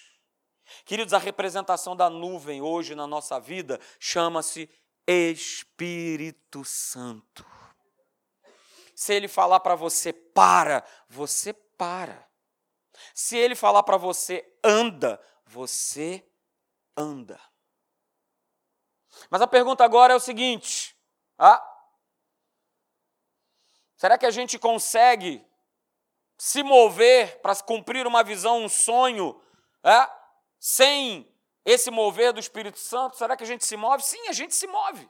Queridos, 0.86 1.12
a 1.12 1.18
representação 1.18 1.96
da 1.96 2.08
nuvem 2.08 2.62
hoje 2.62 2.94
na 2.94 3.08
nossa 3.08 3.40
vida 3.40 3.80
chama-se 3.98 4.70
Espírito 5.04 6.64
Santo. 6.64 7.44
Se 8.94 9.12
ele 9.12 9.26
falar 9.26 9.58
para 9.58 9.74
você 9.74 10.12
para, 10.12 10.84
você 11.08 11.52
para. 11.52 12.24
Se 13.12 13.36
ele 13.36 13.56
falar 13.56 13.82
para 13.82 13.96
você 13.96 14.48
anda, 14.62 15.20
você 15.44 16.24
anda. 16.96 17.40
Mas 19.28 19.42
a 19.42 19.46
pergunta 19.48 19.84
agora 19.84 20.12
é 20.12 20.16
o 20.16 20.20
seguinte: 20.20 20.96
ah, 21.36 21.68
será 23.96 24.16
que 24.16 24.24
a 24.24 24.30
gente 24.30 24.56
consegue 24.56 25.44
se 26.38 26.62
mover 26.62 27.40
para 27.40 27.56
cumprir 27.56 28.06
uma 28.06 28.22
visão, 28.22 28.62
um 28.62 28.68
sonho, 28.68 29.42
é, 29.82 30.25
sem 30.58 31.32
esse 31.64 31.90
mover 31.90 32.32
do 32.32 32.40
Espírito 32.40 32.78
Santo? 32.78 33.16
Será 33.16 33.36
que 33.36 33.44
a 33.44 33.46
gente 33.46 33.64
se 33.64 33.76
move? 33.76 34.02
Sim, 34.02 34.28
a 34.28 34.32
gente 34.32 34.54
se 34.54 34.66
move. 34.66 35.08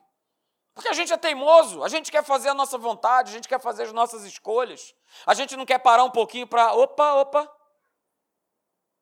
Porque 0.76 0.88
a 0.88 0.92
gente 0.92 1.10
é 1.10 1.16
teimoso, 1.16 1.82
a 1.82 1.88
gente 1.88 2.12
quer 2.12 2.22
fazer 2.22 2.50
a 2.50 2.54
nossa 2.54 2.76
vontade, 2.76 3.30
a 3.30 3.32
gente 3.32 3.48
quer 3.48 3.58
fazer 3.58 3.84
as 3.84 3.92
nossas 3.94 4.24
escolhas. 4.24 4.94
A 5.24 5.32
gente 5.32 5.56
não 5.56 5.64
quer 5.64 5.78
parar 5.78 6.04
um 6.04 6.10
pouquinho 6.10 6.46
para, 6.46 6.74
opa, 6.74 7.14
opa. 7.14 7.42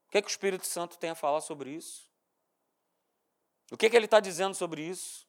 O 0.07 0.11
que, 0.13 0.19
é 0.19 0.23
que 0.23 0.29
o 0.29 0.31
Espírito 0.31 0.65
Santo 0.65 0.97
tem 0.97 1.11
a 1.11 1.17
falar 1.17 1.41
sobre 1.41 1.71
isso? 1.71 2.09
O 3.73 3.77
que, 3.77 3.87
é 3.87 3.91
que 3.91 3.97
ele 3.97 4.05
está 4.05 4.21
dizendo 4.21 4.55
sobre 4.55 4.83
isso? 4.83 5.27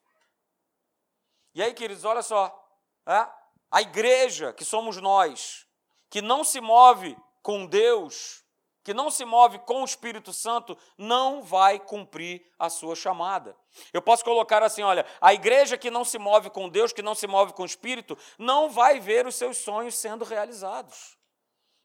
E 1.55 1.63
aí, 1.63 1.73
queridos, 1.73 2.05
olha 2.05 2.21
só. 2.21 2.63
É? 3.07 3.27
A 3.71 3.81
igreja, 3.81 4.53
que 4.53 4.63
somos 4.63 4.97
nós, 4.97 5.65
que 6.11 6.21
não 6.21 6.43
se 6.43 6.61
move 6.61 7.17
com 7.41 7.65
Deus, 7.65 8.44
que 8.85 8.93
não 8.93 9.09
se 9.09 9.25
move 9.25 9.57
com 9.59 9.81
o 9.81 9.85
Espírito 9.85 10.31
Santo, 10.31 10.77
não 10.95 11.41
vai 11.41 11.79
cumprir 11.79 12.45
a 12.57 12.69
sua 12.69 12.95
chamada. 12.95 13.57
Eu 13.91 13.99
posso 13.99 14.23
colocar 14.23 14.61
assim: 14.61 14.83
olha, 14.83 15.03
a 15.19 15.33
igreja 15.33 15.75
que 15.75 15.89
não 15.89 16.05
se 16.05 16.19
move 16.19 16.51
com 16.51 16.69
Deus, 16.69 16.93
que 16.93 17.01
não 17.01 17.15
se 17.15 17.25
move 17.25 17.51
com 17.53 17.63
o 17.63 17.65
Espírito, 17.65 18.15
não 18.37 18.69
vai 18.69 18.99
ver 18.99 19.25
os 19.25 19.33
seus 19.35 19.57
sonhos 19.57 19.95
sendo 19.95 20.23
realizados. 20.23 21.17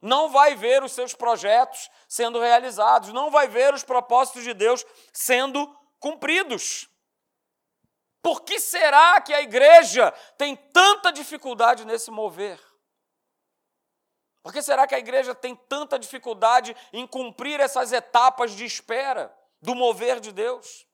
Não 0.02 0.28
vai 0.28 0.54
ver 0.54 0.84
os 0.84 0.92
seus 0.92 1.14
projetos 1.14 1.90
sendo 2.06 2.38
realizados, 2.38 3.14
não 3.14 3.30
vai 3.30 3.48
ver 3.48 3.72
os 3.72 3.82
propósitos 3.82 4.44
de 4.44 4.52
Deus 4.52 4.84
sendo 5.10 5.74
cumpridos. 5.98 6.86
Por 8.22 8.42
que 8.42 8.60
será 8.60 9.18
que 9.22 9.32
a 9.32 9.40
igreja 9.40 10.12
tem 10.36 10.54
tanta 10.54 11.10
dificuldade 11.10 11.86
nesse 11.86 12.10
mover? 12.10 12.60
Por 14.42 14.52
que 14.52 14.62
será 14.62 14.86
que 14.86 14.94
a 14.94 14.98
igreja 14.98 15.34
tem 15.34 15.54
tanta 15.54 15.98
dificuldade 15.98 16.74
em 16.92 17.06
cumprir 17.06 17.60
essas 17.60 17.92
etapas 17.92 18.52
de 18.52 18.64
espera 18.64 19.34
do 19.60 19.74
mover 19.74 20.18
de 20.18 20.32
Deus? 20.32 20.86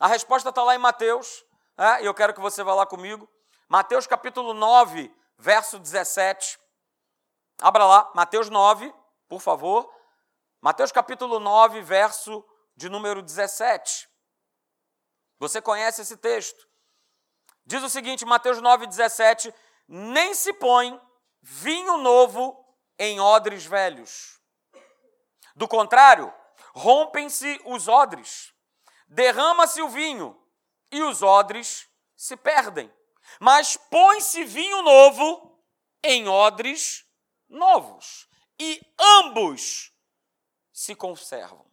A 0.00 0.08
resposta 0.08 0.48
está 0.48 0.62
lá 0.62 0.74
em 0.74 0.78
Mateus, 0.78 1.44
é, 1.78 2.02
e 2.02 2.06
eu 2.06 2.14
quero 2.14 2.34
que 2.34 2.40
você 2.40 2.62
vá 2.62 2.74
lá 2.74 2.84
comigo. 2.84 3.28
Mateus 3.68 4.06
capítulo 4.06 4.52
9, 4.52 5.14
verso 5.38 5.78
17. 5.78 6.58
Abra 7.60 7.84
lá, 7.84 8.10
Mateus 8.14 8.50
9, 8.50 8.92
por 9.28 9.40
favor. 9.40 9.88
Mateus 10.60 10.90
capítulo 10.90 11.38
9, 11.38 11.80
verso 11.82 12.44
de 12.76 12.88
número 12.88 13.22
17. 13.22 14.08
Você 15.38 15.62
conhece 15.62 16.02
esse 16.02 16.16
texto? 16.16 16.68
Diz 17.64 17.82
o 17.82 17.88
seguinte, 17.88 18.24
Mateus 18.24 18.60
9, 18.60 18.86
17: 18.86 19.54
Nem 19.86 20.34
se 20.34 20.52
põe 20.52 21.00
vinho 21.40 21.96
novo 21.98 22.61
em 23.02 23.18
odres 23.18 23.66
velhos. 23.66 24.40
Do 25.56 25.66
contrário, 25.66 26.32
rompem-se 26.72 27.60
os 27.64 27.88
odres, 27.88 28.54
derrama-se 29.08 29.82
o 29.82 29.88
vinho 29.88 30.40
e 30.88 31.02
os 31.02 31.20
odres 31.20 31.88
se 32.16 32.36
perdem. 32.36 32.92
Mas 33.40 33.76
põe-se 33.76 34.44
vinho 34.44 34.82
novo 34.82 35.60
em 36.00 36.28
odres 36.28 37.04
novos 37.48 38.28
e 38.56 38.80
ambos 38.98 39.92
se 40.72 40.94
conservam. 40.94 41.66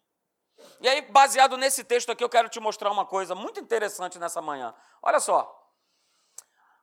E 0.82 0.90
aí, 0.90 1.02
baseado 1.12 1.58
nesse 1.58 1.84
texto 1.84 2.12
aqui, 2.12 2.24
eu 2.24 2.30
quero 2.30 2.50
te 2.50 2.60
mostrar 2.60 2.90
uma 2.90 3.06
coisa 3.06 3.36
muito 3.36 3.60
interessante 3.60 4.18
nessa 4.18 4.42
manhã. 4.42 4.74
Olha 5.00 5.20
só. 5.20 5.56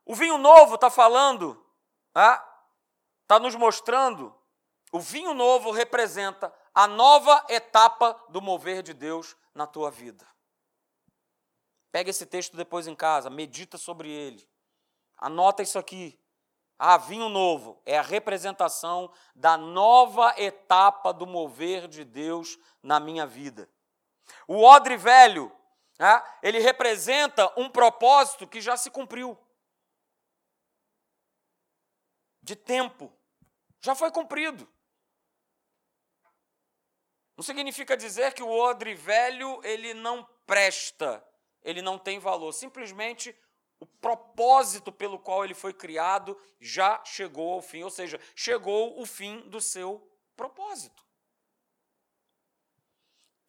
O 0.04 0.14
vinho 0.14 0.38
novo 0.38 0.76
está 0.76 0.88
falando 0.88 1.61
está 3.26 3.40
nos 3.40 3.56
mostrando, 3.56 4.32
o 4.96 5.00
vinho 5.00 5.35
novo 5.35 5.70
representa 5.70 6.50
a 6.74 6.87
nova 6.87 7.44
etapa 7.50 8.18
do 8.30 8.40
mover 8.40 8.82
de 8.82 8.94
Deus 8.94 9.37
na 9.54 9.66
tua 9.66 9.90
vida. 9.90 10.26
Pega 11.92 12.09
esse 12.09 12.24
texto 12.24 12.56
depois 12.56 12.87
em 12.87 12.94
casa, 12.94 13.28
medita 13.28 13.76
sobre 13.76 14.11
ele. 14.11 14.48
Anota 15.18 15.62
isso 15.62 15.78
aqui. 15.78 16.18
Ah, 16.78 16.96
vinho 16.96 17.28
novo 17.28 17.78
é 17.85 17.98
a 17.98 18.02
representação 18.02 19.12
da 19.35 19.59
nova 19.59 20.35
etapa 20.38 21.12
do 21.12 21.26
mover 21.26 21.88
de 21.88 22.02
Deus 22.02 22.59
na 22.82 22.98
minha 22.98 23.26
vida. 23.26 23.68
O 24.48 24.62
odre 24.62 24.96
velho, 24.96 25.52
né, 25.98 26.22
ele 26.42 26.59
representa 26.59 27.52
um 27.54 27.68
propósito 27.68 28.46
que 28.46 28.62
já 28.62 28.78
se 28.78 28.90
cumpriu. 28.90 29.37
De 32.42 32.56
tempo 32.56 33.12
já 33.78 33.94
foi 33.94 34.11
cumprido. 34.11 34.66
Não 37.37 37.44
significa 37.44 37.96
dizer 37.96 38.33
que 38.33 38.42
o 38.42 38.51
odre 38.51 38.94
velho 38.94 39.61
ele 39.62 39.92
não 39.92 40.27
presta, 40.46 41.22
ele 41.62 41.83
não 41.83 41.99
tem 41.99 42.18
valor. 42.18 42.53
Simplesmente 42.53 43.37
o 43.79 43.87
propósito 43.87 44.90
pelo 44.90 45.18
qual 45.18 45.44
ele 45.44 45.53
foi 45.53 45.72
criado 45.72 46.38
já 46.59 47.03
chegou 47.05 47.53
ao 47.53 47.61
fim, 47.61 47.83
ou 47.83 47.90
seja, 47.90 48.18
chegou 48.35 48.99
o 49.01 49.05
fim 49.05 49.40
do 49.49 49.61
seu 49.61 50.11
propósito. 50.35 51.05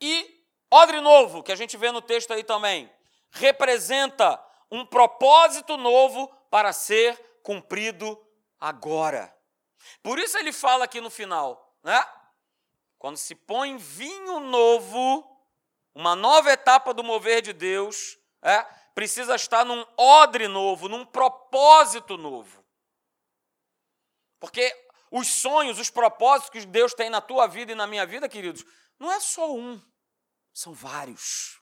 E 0.02 0.45
odre 0.69 1.00
novo, 1.00 1.41
que 1.41 1.52
a 1.52 1.56
gente 1.56 1.78
vê 1.78 1.91
no 1.91 2.02
texto 2.02 2.34
aí 2.34 2.43
também, 2.43 2.91
representa 3.32 4.43
um 4.69 4.86
propósito 4.86 5.78
novo 5.78 6.28
para 6.50 6.73
ser 6.73 7.17
cumprido 7.41 8.21
agora. 8.60 9.34
Por 10.04 10.19
isso 10.19 10.38
ele 10.38 10.52
fala 10.52 10.84
aqui 10.84 11.00
no 11.00 11.10
final, 11.10 11.73
né? 11.82 12.06
Quando 12.97 13.17
se 13.17 13.36
põe 13.36 13.77
vinho 13.77 14.39
novo, 14.39 15.25
uma 15.93 16.15
nova 16.15 16.51
etapa 16.51 16.93
do 16.93 17.03
mover 17.03 17.41
de 17.41 17.53
Deus, 17.53 18.17
é, 18.41 18.63
precisa 18.93 19.36
estar 19.36 19.63
num 19.63 19.86
odre 19.95 20.47
novo, 20.47 20.89
num 20.89 21.05
propósito 21.05 22.17
novo. 22.17 22.65
Porque 24.39 24.75
os 25.12 25.27
sonhos, 25.27 25.79
os 25.79 25.89
propósitos 25.89 26.49
que 26.49 26.65
Deus 26.65 26.93
tem 26.93 27.10
na 27.10 27.21
tua 27.21 27.47
vida 27.47 27.71
e 27.71 27.75
na 27.75 27.88
minha 27.88 28.05
vida, 28.05 28.27
queridos, 28.27 28.65
não 28.99 29.12
é 29.12 29.19
só 29.19 29.53
um, 29.53 29.81
são 30.53 30.73
vários. 30.73 31.62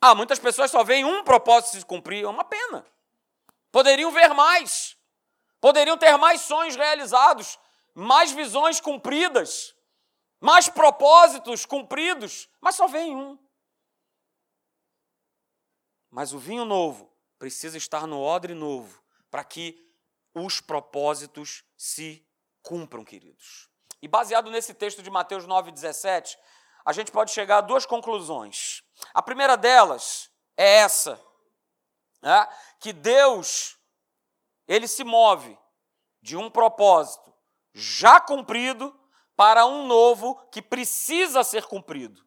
Ah, 0.00 0.14
muitas 0.14 0.38
pessoas 0.38 0.70
só 0.70 0.84
veem 0.84 1.04
um 1.04 1.24
propósito 1.24 1.78
se 1.78 1.86
cumprir, 1.86 2.24
é 2.24 2.28
uma 2.28 2.44
pena. 2.44 2.84
Poderiam 3.72 4.10
ver 4.10 4.34
mais. 4.34 4.96
Poderiam 5.60 5.96
ter 5.96 6.16
mais 6.18 6.42
sonhos 6.42 6.76
realizados, 6.76 7.58
mais 7.94 8.32
visões 8.32 8.80
cumpridas, 8.80 9.74
mais 10.40 10.68
propósitos 10.68 11.64
cumpridos, 11.64 12.48
mas 12.60 12.74
só 12.74 12.86
vem 12.88 13.14
um. 13.14 13.38
Mas 16.10 16.32
o 16.32 16.38
vinho 16.38 16.64
novo 16.64 17.12
precisa 17.38 17.78
estar 17.78 18.06
no 18.06 18.20
odre 18.20 18.54
novo 18.54 19.02
para 19.30 19.44
que 19.44 19.84
os 20.34 20.60
propósitos 20.60 21.64
se 21.76 22.26
cumpram, 22.62 23.04
queridos. 23.04 23.68
E 24.02 24.08
baseado 24.08 24.50
nesse 24.50 24.74
texto 24.74 25.02
de 25.02 25.10
Mateus 25.10 25.46
9,17, 25.46 26.36
a 26.84 26.92
gente 26.92 27.10
pode 27.10 27.30
chegar 27.30 27.58
a 27.58 27.62
duas 27.62 27.86
conclusões. 27.86 28.82
A 29.12 29.22
primeira 29.22 29.56
delas 29.56 30.30
é 30.56 30.76
essa: 30.76 31.20
né? 32.20 32.46
que 32.78 32.92
Deus 32.92 33.78
ele 34.68 34.86
se 34.86 35.04
move 35.04 35.58
de 36.22 36.36
um 36.36 36.50
propósito 36.50 37.33
já 37.74 38.20
cumprido 38.20 38.94
para 39.36 39.66
um 39.66 39.86
novo 39.86 40.36
que 40.50 40.62
precisa 40.62 41.42
ser 41.42 41.64
cumprido. 41.64 42.24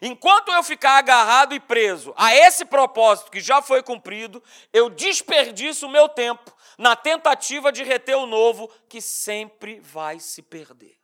Enquanto 0.00 0.50
eu 0.50 0.62
ficar 0.62 0.96
agarrado 0.98 1.54
e 1.54 1.60
preso 1.60 2.14
a 2.16 2.34
esse 2.34 2.64
propósito 2.64 3.30
que 3.30 3.40
já 3.40 3.60
foi 3.60 3.82
cumprido, 3.82 4.42
eu 4.72 4.88
desperdiço 4.88 5.86
o 5.86 5.90
meu 5.90 6.08
tempo 6.08 6.54
na 6.78 6.96
tentativa 6.96 7.70
de 7.70 7.82
reter 7.82 8.16
o 8.16 8.26
novo 8.26 8.68
que 8.88 9.00
sempre 9.00 9.80
vai 9.80 10.18
se 10.18 10.40
perder. 10.40 10.98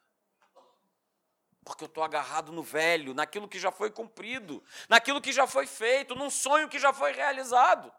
Porque 1.64 1.84
eu 1.84 1.88
estou 1.88 2.02
agarrado 2.02 2.50
no 2.50 2.62
velho, 2.62 3.12
naquilo 3.12 3.48
que 3.48 3.58
já 3.58 3.70
foi 3.70 3.90
cumprido, 3.90 4.64
naquilo 4.88 5.20
que 5.20 5.32
já 5.32 5.46
foi 5.46 5.66
feito, 5.66 6.14
num 6.14 6.30
sonho 6.30 6.68
que 6.68 6.78
já 6.78 6.92
foi 6.92 7.12
realizado. 7.12 7.92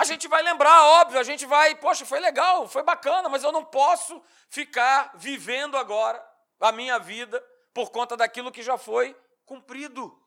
A 0.00 0.04
gente 0.04 0.26
vai 0.28 0.42
lembrar, 0.42 0.82
óbvio, 0.82 1.20
a 1.20 1.22
gente 1.22 1.44
vai, 1.44 1.74
poxa, 1.74 2.06
foi 2.06 2.20
legal, 2.20 2.66
foi 2.66 2.82
bacana, 2.82 3.28
mas 3.28 3.44
eu 3.44 3.52
não 3.52 3.62
posso 3.62 4.22
ficar 4.48 5.12
vivendo 5.16 5.76
agora 5.76 6.26
a 6.58 6.72
minha 6.72 6.98
vida 6.98 7.38
por 7.74 7.90
conta 7.90 8.16
daquilo 8.16 8.50
que 8.50 8.62
já 8.62 8.78
foi 8.78 9.14
cumprido. 9.44 10.18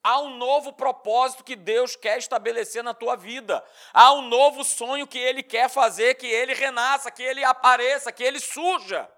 Há 0.00 0.20
um 0.20 0.36
novo 0.36 0.72
propósito 0.72 1.42
que 1.42 1.56
Deus 1.56 1.96
quer 1.96 2.18
estabelecer 2.18 2.84
na 2.84 2.94
tua 2.94 3.16
vida. 3.16 3.66
Há 3.92 4.12
um 4.12 4.22
novo 4.22 4.62
sonho 4.62 5.08
que 5.08 5.18
Ele 5.18 5.42
quer 5.42 5.68
fazer, 5.68 6.14
que 6.14 6.28
Ele 6.28 6.54
renasça, 6.54 7.10
que 7.10 7.24
Ele 7.24 7.42
apareça, 7.42 8.12
que 8.12 8.22
Ele 8.22 8.38
surja. 8.38 9.10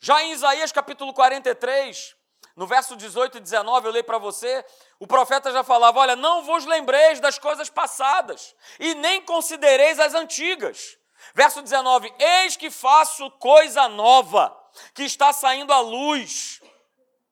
Já 0.00 0.22
em 0.22 0.32
Isaías 0.32 0.70
capítulo 0.70 1.14
43, 1.14 2.14
no 2.56 2.66
verso 2.66 2.96
18 2.96 3.36
e 3.36 3.40
19, 3.40 3.86
eu 3.86 3.92
leio 3.92 4.04
para 4.04 4.16
você, 4.16 4.64
o 4.98 5.06
profeta 5.06 5.52
já 5.52 5.62
falava: 5.62 6.00
Olha, 6.00 6.16
não 6.16 6.42
vos 6.42 6.64
lembreis 6.64 7.20
das 7.20 7.38
coisas 7.38 7.68
passadas, 7.68 8.56
e 8.80 8.94
nem 8.94 9.20
considereis 9.20 10.00
as 10.00 10.14
antigas. 10.14 10.96
Verso 11.34 11.60
19: 11.60 12.12
Eis 12.18 12.56
que 12.56 12.70
faço 12.70 13.30
coisa 13.32 13.88
nova, 13.88 14.56
que 14.94 15.02
está 15.02 15.34
saindo 15.34 15.70
à 15.70 15.80
luz. 15.80 16.62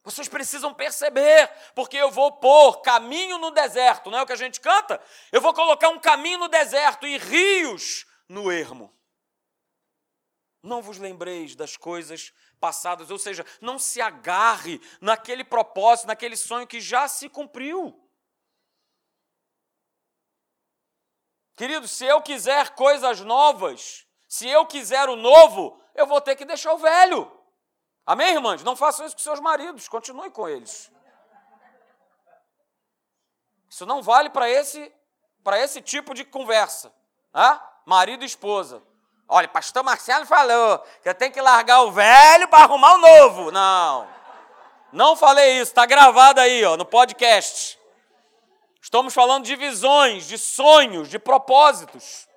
Vocês 0.03 0.29
precisam 0.29 0.75
perceber, 0.75 1.51
porque 1.75 1.97
eu 1.97 2.11
vou 2.11 2.33
pôr 2.33 2.83
caminho 2.83 3.39
no 3.39 3.51
deserto, 3.51 4.11
não 4.11 4.19
é 4.19 4.23
o 4.23 4.27
que 4.27 4.35
a 4.35 4.37
gente 4.37 4.61
canta? 4.61 5.01
Eu 5.33 5.41
vou 5.41 5.55
colocar 5.55 5.89
um 5.89 5.99
caminho 5.99 6.41
no 6.41 6.49
deserto 6.49 7.07
e 7.07 7.17
rios 7.17 8.05
no 8.29 8.53
ermo. 8.53 8.95
Não 10.63 10.83
vos 10.83 10.99
lembreis 10.99 11.57
das 11.57 11.79
coisas 11.79 12.35
passadas, 12.65 13.11
ou 13.11 13.19
seja, 13.19 13.45
não 13.61 13.79
se 13.79 14.01
agarre 14.01 14.81
naquele 14.99 15.45
propósito, 15.45 16.07
naquele 16.07 16.35
sonho 16.35 16.67
que 16.67 16.81
já 16.81 17.07
se 17.07 17.29
cumpriu. 17.29 17.95
Querido, 21.55 21.87
se 21.87 22.07
eu 22.07 22.23
quiser 22.23 22.75
coisas 22.75 23.21
novas, 23.21 24.07
se 24.27 24.49
eu 24.49 24.65
quiser 24.65 25.11
o 25.11 25.15
novo, 25.15 25.79
eu 25.95 26.07
vou 26.07 26.23
ter 26.23 26.37
que 26.37 26.47
deixar 26.47 26.73
o 26.73 26.79
velho. 26.79 27.31
Amém, 28.07 28.33
irmãs? 28.33 28.65
Não 28.65 28.75
façam 28.75 29.05
isso 29.05 29.15
com 29.15 29.21
seus 29.21 29.41
maridos, 29.41 29.87
continue 29.87 30.31
com 30.31 30.49
eles. 30.49 30.91
Isso 33.69 33.85
não 33.85 34.01
vale 34.01 34.31
para 34.31 34.49
esse, 34.49 34.91
esse 35.59 35.83
tipo 35.83 36.15
de 36.15 36.25
conversa. 36.25 36.95
Hein? 37.35 37.61
Marido 37.85 38.23
e 38.23 38.27
esposa. 38.27 38.83
Olha, 39.29 39.49
pastor 39.49 39.83
Marcelo 39.83 40.27
falou 40.27 40.79
que 41.03 41.09
eu 41.09 41.15
tenho 41.15 41.33
que 41.33 41.41
largar 41.41 41.83
o 41.83 41.93
velho 41.93 42.47
para 42.49 42.65
arrumar 42.65 42.95
o 42.95 42.99
novo. 42.99 43.51
Não. 43.51 44.09
Não 44.93 45.17
falei 45.17 45.55
isso, 45.55 45.73
está 45.73 45.87
gravado 45.87 46.41
aí, 46.41 46.65
ó, 46.65 46.77
no 46.77 46.85
podcast. 46.85 47.79
Estamos 48.81 49.15
falando 49.15 49.45
de 49.45 49.57
visões, 49.57 50.27
de 50.27 50.39
sonhos, 50.39 51.09
de 51.09 51.19
propósitos. 51.19 52.29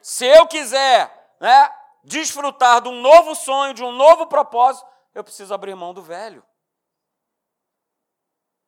Se 0.00 0.24
eu 0.24 0.46
quiser, 0.46 1.36
né, 1.40 1.70
desfrutar 2.04 2.80
de 2.80 2.88
um 2.88 3.00
novo 3.00 3.34
sonho, 3.34 3.74
de 3.74 3.82
um 3.82 3.92
novo 3.92 4.26
propósito, 4.26 4.86
eu 5.12 5.24
preciso 5.24 5.52
abrir 5.52 5.74
mão 5.74 5.92
do 5.92 6.00
velho. 6.00 6.42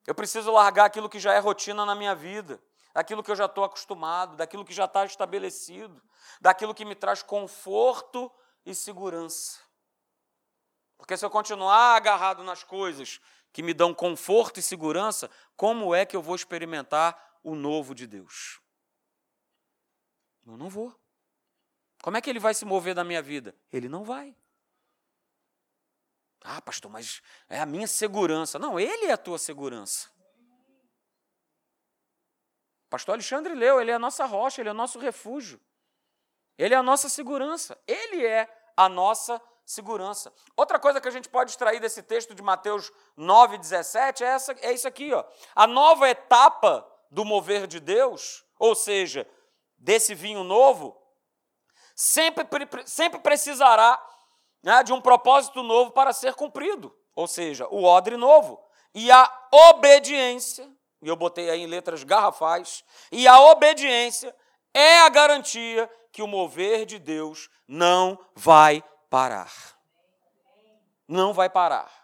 Eu 0.07 0.14
preciso 0.14 0.51
largar 0.51 0.87
aquilo 0.87 1.09
que 1.09 1.21
já 1.21 1.33
é 1.35 1.38
rotina 1.38 1.87
na 1.87 1.94
minha 1.94 2.14
vida, 2.14 2.61
daquilo 2.99 3.23
que 3.23 3.31
eu 3.31 3.37
já 3.37 3.45
estou 3.45 3.63
acostumado, 3.63 4.35
daquilo 4.35 4.65
que 4.65 4.73
já 4.73 4.87
está 4.87 5.05
estabelecido, 5.05 6.03
daquilo 6.41 6.75
que 6.75 6.85
me 6.85 6.97
traz 6.97 7.23
conforto 7.23 8.29
e 8.67 8.75
segurança. 8.75 9.61
Porque 10.97 11.17
se 11.17 11.25
eu 11.25 11.31
continuar 11.31 11.95
agarrado 11.95 12.43
nas 12.43 12.65
coisas 12.65 13.21
que 13.53 13.63
me 13.63 13.73
dão 13.73 13.95
conforto 13.95 14.59
e 14.59 14.63
segurança, 14.65 15.31
como 15.57 15.95
é 15.95 16.05
que 16.05 16.17
eu 16.17 16.21
vou 16.21 16.35
experimentar 16.35 17.39
o 17.45 17.55
novo 17.55 17.95
de 17.95 18.05
Deus? 18.05 18.61
Eu 20.45 20.57
não 20.57 20.69
vou. 20.69 20.93
Como 22.03 22.17
é 22.17 22.21
que 22.21 22.29
ele 22.29 22.41
vai 22.41 22.53
se 22.53 22.65
mover 22.65 22.97
da 22.97 23.05
minha 23.05 23.23
vida? 23.23 23.55
Ele 23.73 23.89
não 23.89 24.03
vai. 24.03 24.35
Ah, 26.43 26.61
pastor, 26.61 26.91
mas 26.91 27.23
é 27.49 27.61
a 27.61 27.67
minha 27.67 27.87
segurança. 27.87 28.59
Não, 28.59 28.81
ele 28.81 29.07
é 29.07 29.13
a 29.13 29.17
tua 29.17 29.39
segurança. 29.39 30.17
Pastor 32.88 33.14
Alexandre 33.14 33.55
leu, 33.55 33.81
ele 33.81 33.90
é 33.90 33.94
a 33.94 33.98
nossa 33.98 34.24
rocha, 34.24 34.62
ele 34.62 34.68
é 34.68 34.72
o 34.72 34.74
nosso 34.74 34.98
refúgio. 34.98 35.61
Ele 36.57 36.74
é 36.74 36.77
a 36.77 36.83
nossa 36.83 37.09
segurança. 37.09 37.79
Ele 37.87 38.27
é 38.27 38.48
a 38.77 38.88
nossa 38.88 39.40
segurança. 39.64 40.33
Outra 40.57 40.79
coisa 40.79 41.01
que 41.01 41.07
a 41.09 41.11
gente 41.11 41.29
pode 41.29 41.51
extrair 41.51 41.79
desse 41.79 42.03
texto 42.03 42.35
de 42.35 42.42
Mateus 42.42 42.90
9,17 43.16 44.22
é, 44.22 44.24
essa, 44.24 44.53
é 44.61 44.72
isso 44.72 44.88
aqui. 44.88 45.12
Ó. 45.12 45.22
A 45.55 45.66
nova 45.66 46.09
etapa 46.09 46.87
do 47.11 47.24
mover 47.24 47.66
de 47.66 47.79
Deus, 47.79 48.44
ou 48.59 48.74
seja, 48.74 49.29
desse 49.77 50.14
vinho 50.14 50.42
novo, 50.42 51.01
sempre, 51.94 52.46
sempre 52.87 53.20
precisará 53.20 54.03
né, 54.62 54.83
de 54.83 54.92
um 54.92 55.01
propósito 55.01 55.62
novo 55.62 55.90
para 55.90 56.12
ser 56.12 56.35
cumprido, 56.35 56.94
ou 57.14 57.27
seja, 57.27 57.66
o 57.68 57.85
odre 57.85 58.16
novo. 58.16 58.62
E 58.94 59.11
a 59.11 59.48
obediência, 59.70 60.68
e 61.01 61.09
eu 61.09 61.17
botei 61.17 61.51
aí 61.51 61.63
em 61.63 61.67
letras 61.67 62.03
garrafais, 62.03 62.85
e 63.11 63.27
a 63.29 63.41
obediência 63.41 64.35
é 64.75 65.01
a 65.01 65.09
garantia 65.09 65.91
que 66.13 66.23
o 66.23 66.27
mover 66.27 66.85
de 66.87 66.99
Deus 66.99 67.49
não 67.67 68.19
vai 68.35 68.83
parar. 69.09 69.53
Não 71.07 71.33
vai 71.33 71.49
parar. 71.49 71.99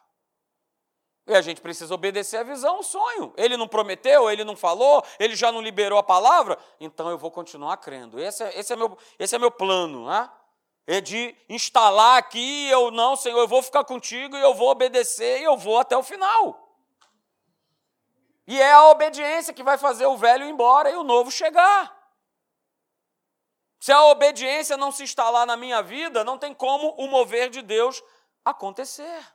E 1.26 1.34
a 1.34 1.40
gente 1.40 1.60
precisa 1.60 1.94
obedecer 1.94 2.36
a 2.36 2.42
visão, 2.42 2.80
o 2.80 2.82
sonho. 2.82 3.32
Ele 3.36 3.56
não 3.56 3.66
prometeu, 3.66 4.30
ele 4.30 4.44
não 4.44 4.54
falou, 4.54 5.02
ele 5.18 5.34
já 5.34 5.50
não 5.50 5.60
liberou 5.60 5.98
a 5.98 6.02
palavra, 6.02 6.58
então 6.78 7.08
eu 7.08 7.16
vou 7.16 7.30
continuar 7.30 7.78
crendo. 7.78 8.20
Esse 8.20 8.44
é, 8.44 8.58
esse 8.58 8.72
é, 8.72 8.76
meu, 8.76 8.96
esse 9.18 9.34
é 9.34 9.38
meu 9.38 9.50
plano, 9.50 10.06
né? 10.06 10.30
É 10.86 11.00
de 11.00 11.34
instalar 11.48 12.18
aqui, 12.18 12.68
eu 12.68 12.90
não, 12.90 13.16
Senhor, 13.16 13.38
eu 13.38 13.48
vou 13.48 13.62
ficar 13.62 13.84
contigo 13.84 14.36
e 14.36 14.40
eu 14.40 14.52
vou 14.52 14.68
obedecer 14.68 15.40
e 15.40 15.44
eu 15.44 15.56
vou 15.56 15.78
até 15.78 15.96
o 15.96 16.02
final. 16.02 16.63
E 18.46 18.60
é 18.60 18.72
a 18.72 18.90
obediência 18.90 19.54
que 19.54 19.62
vai 19.62 19.78
fazer 19.78 20.06
o 20.06 20.16
velho 20.16 20.44
ir 20.44 20.50
embora 20.50 20.90
e 20.90 20.96
o 20.96 21.02
novo 21.02 21.30
chegar. 21.30 21.94
Se 23.80 23.92
a 23.92 24.04
obediência 24.06 24.76
não 24.76 24.90
se 24.90 25.02
instalar 25.02 25.46
na 25.46 25.56
minha 25.56 25.82
vida, 25.82 26.24
não 26.24 26.38
tem 26.38 26.54
como 26.54 26.94
o 26.98 27.06
mover 27.06 27.50
de 27.50 27.62
Deus 27.62 28.02
acontecer 28.44 29.34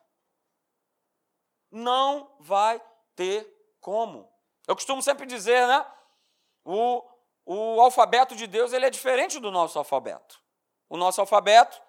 não 1.71 2.35
vai 2.39 2.81
ter 3.15 3.47
como. 3.79 4.29
Eu 4.67 4.75
costumo 4.75 5.01
sempre 5.01 5.25
dizer, 5.25 5.67
né? 5.67 5.85
O, 6.63 7.03
o 7.45 7.81
alfabeto 7.81 8.35
de 8.35 8.47
Deus 8.47 8.73
ele 8.73 8.85
é 8.85 8.89
diferente 8.89 9.39
do 9.39 9.51
nosso 9.51 9.77
alfabeto. 9.77 10.41
O 10.89 10.97
nosso 10.97 11.21
alfabeto 11.21 11.81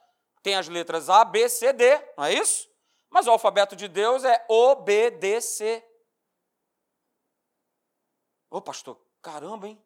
tem 0.42 0.56
as 0.56 0.68
letras 0.68 1.08
A, 1.08 1.24
B, 1.24 1.48
C, 1.48 1.72
D, 1.72 1.98
não 2.16 2.24
é 2.24 2.32
isso? 2.32 2.68
Mas 3.10 3.26
o 3.26 3.30
alfabeto 3.30 3.74
de 3.74 3.88
Deus 3.88 4.24
é 4.24 4.44
O, 4.48 4.76
Ô 8.50 8.60
pastor, 8.60 9.00
caramba, 9.22 9.68
hein? 9.68 9.82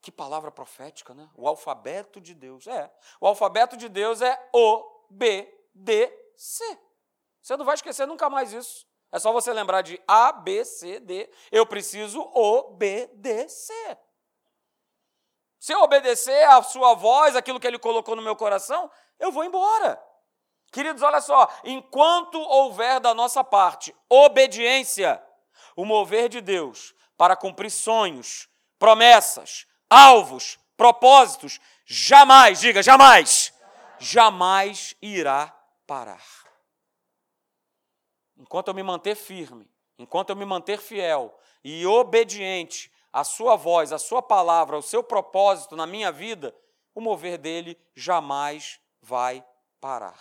Que 0.00 0.10
palavra 0.10 0.50
profética, 0.50 1.14
né? 1.14 1.30
O 1.34 1.48
alfabeto 1.48 2.20
de 2.20 2.34
Deus. 2.34 2.66
É. 2.66 2.92
O 3.20 3.26
alfabeto 3.26 3.76
de 3.76 3.88
Deus 3.88 4.20
é 4.20 4.50
O, 4.52 5.06
B, 5.08 5.48
D, 5.74 6.12
C. 6.36 6.64
Você 7.40 7.56
não 7.56 7.64
vai 7.64 7.74
esquecer 7.74 8.06
nunca 8.06 8.28
mais 8.28 8.52
isso. 8.52 8.86
É 9.10 9.18
só 9.18 9.32
você 9.32 9.52
lembrar 9.52 9.82
de 9.82 10.00
A, 10.06 10.32
B, 10.32 10.64
C, 10.64 11.00
D. 11.00 11.30
Eu 11.50 11.66
preciso 11.66 12.20
obedecer. 12.34 13.98
Se 15.58 15.72
eu 15.72 15.80
obedecer 15.80 16.44
a 16.48 16.62
sua 16.62 16.94
voz, 16.94 17.34
aquilo 17.34 17.58
que 17.58 17.66
ele 17.66 17.78
colocou 17.78 18.14
no 18.14 18.22
meu 18.22 18.36
coração, 18.36 18.90
eu 19.18 19.32
vou 19.32 19.44
embora. 19.44 20.02
Queridos, 20.70 21.02
olha 21.02 21.20
só, 21.20 21.48
enquanto 21.64 22.38
houver 22.38 23.00
da 23.00 23.14
nossa 23.14 23.42
parte 23.42 23.96
obediência, 24.08 25.22
o 25.78 25.84
mover 25.84 26.28
de 26.28 26.40
Deus 26.40 26.92
para 27.16 27.36
cumprir 27.36 27.70
sonhos, 27.70 28.48
promessas, 28.80 29.64
alvos, 29.88 30.58
propósitos, 30.76 31.60
jamais, 31.86 32.58
diga, 32.58 32.82
jamais, 32.82 33.54
jamais 33.96 34.96
irá 35.00 35.56
parar. 35.86 36.26
Enquanto 38.36 38.68
eu 38.68 38.74
me 38.74 38.82
manter 38.82 39.14
firme, 39.14 39.70
enquanto 39.96 40.30
eu 40.30 40.36
me 40.36 40.44
manter 40.44 40.80
fiel 40.80 41.32
e 41.62 41.86
obediente 41.86 42.90
à 43.12 43.22
Sua 43.22 43.54
voz, 43.54 43.92
à 43.92 43.98
Sua 44.00 44.20
palavra, 44.20 44.74
ao 44.74 44.82
seu 44.82 45.04
propósito 45.04 45.76
na 45.76 45.86
minha 45.86 46.10
vida, 46.10 46.52
o 46.92 47.00
mover 47.00 47.38
dele 47.38 47.78
jamais 47.94 48.80
vai 49.00 49.46
parar. 49.80 50.18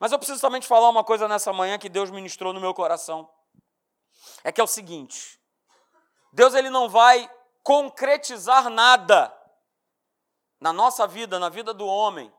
Mas 0.00 0.10
eu 0.10 0.18
preciso 0.18 0.40
somente 0.40 0.66
falar 0.66 0.88
uma 0.88 1.04
coisa 1.04 1.28
nessa 1.28 1.52
manhã 1.52 1.78
que 1.78 1.90
Deus 1.90 2.10
ministrou 2.10 2.54
no 2.54 2.60
meu 2.62 2.72
coração. 2.72 3.28
É 4.42 4.52
que 4.52 4.60
é 4.60 4.64
o 4.64 4.68
seguinte: 4.68 5.40
Deus 6.32 6.54
ele 6.54 6.70
não 6.70 6.88
vai 6.88 7.30
concretizar 7.62 8.68
nada 8.68 9.32
na 10.60 10.72
nossa 10.72 11.06
vida, 11.06 11.38
na 11.38 11.48
vida 11.48 11.74
do 11.74 11.86
homem, 11.86 12.32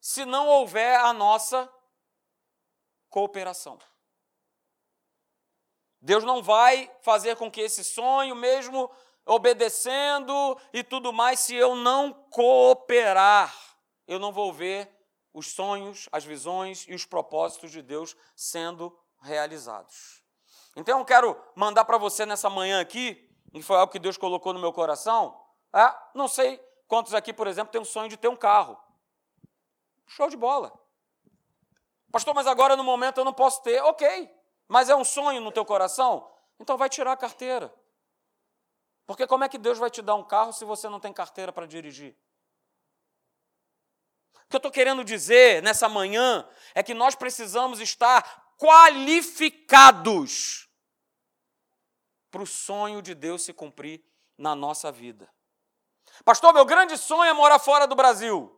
se 0.00 0.24
não 0.24 0.48
houver 0.48 0.98
a 0.98 1.12
nossa 1.12 1.70
cooperação. 3.08 3.78
Deus 6.00 6.24
não 6.24 6.42
vai 6.42 6.90
fazer 7.02 7.36
com 7.36 7.50
que 7.50 7.60
esse 7.60 7.84
sonho, 7.84 8.34
mesmo 8.34 8.90
obedecendo 9.26 10.58
e 10.72 10.82
tudo 10.82 11.12
mais, 11.12 11.40
se 11.40 11.54
eu 11.54 11.74
não 11.74 12.12
cooperar, 12.30 13.54
eu 14.06 14.18
não 14.18 14.32
vou 14.32 14.52
ver 14.52 14.90
os 15.32 15.52
sonhos, 15.52 16.08
as 16.10 16.24
visões 16.24 16.86
e 16.88 16.94
os 16.94 17.04
propósitos 17.04 17.70
de 17.70 17.82
Deus 17.82 18.16
sendo 18.34 18.98
realizados. 19.20 20.19
Então 20.76 20.98
eu 20.98 21.04
quero 21.04 21.36
mandar 21.54 21.84
para 21.84 21.98
você 21.98 22.24
nessa 22.24 22.48
manhã 22.48 22.80
aqui, 22.80 23.28
e 23.52 23.62
foi 23.62 23.76
algo 23.76 23.92
que 23.92 23.98
Deus 23.98 24.16
colocou 24.16 24.52
no 24.52 24.60
meu 24.60 24.72
coração. 24.72 25.38
É, 25.74 25.94
não 26.14 26.28
sei 26.28 26.58
quantos 26.86 27.14
aqui, 27.14 27.32
por 27.32 27.46
exemplo, 27.46 27.72
têm 27.72 27.80
um 27.80 27.84
sonho 27.84 28.08
de 28.08 28.16
ter 28.16 28.28
um 28.28 28.36
carro. 28.36 28.78
Show 30.06 30.28
de 30.28 30.36
bola. 30.36 30.72
Pastor, 32.10 32.34
mas 32.34 32.46
agora 32.46 32.76
no 32.76 32.82
momento 32.82 33.18
eu 33.18 33.24
não 33.24 33.32
posso 33.32 33.62
ter. 33.62 33.80
Ok, 33.84 34.30
mas 34.68 34.88
é 34.88 34.96
um 34.96 35.04
sonho 35.04 35.40
no 35.40 35.52
teu 35.52 35.64
coração? 35.64 36.28
Então 36.58 36.76
vai 36.76 36.88
tirar 36.88 37.12
a 37.12 37.16
carteira. 37.16 37.72
Porque 39.06 39.26
como 39.26 39.44
é 39.44 39.48
que 39.48 39.58
Deus 39.58 39.78
vai 39.78 39.90
te 39.90 40.02
dar 40.02 40.14
um 40.14 40.22
carro 40.22 40.52
se 40.52 40.64
você 40.64 40.88
não 40.88 41.00
tem 41.00 41.12
carteira 41.12 41.52
para 41.52 41.66
dirigir? 41.66 42.16
O 44.34 44.48
que 44.50 44.56
eu 44.56 44.58
estou 44.58 44.70
querendo 44.70 45.04
dizer 45.04 45.62
nessa 45.62 45.88
manhã 45.88 46.48
é 46.74 46.82
que 46.82 46.94
nós 46.94 47.14
precisamos 47.14 47.80
estar 47.80 48.49
qualificados 48.60 50.68
para 52.30 52.42
o 52.42 52.46
sonho 52.46 53.00
de 53.00 53.14
Deus 53.14 53.42
se 53.42 53.54
cumprir 53.54 54.04
na 54.36 54.54
nossa 54.54 54.92
vida. 54.92 55.32
Pastor, 56.24 56.52
meu 56.52 56.66
grande 56.66 56.98
sonho 56.98 57.30
é 57.30 57.32
morar 57.32 57.58
fora 57.58 57.86
do 57.86 57.96
Brasil. 57.96 58.54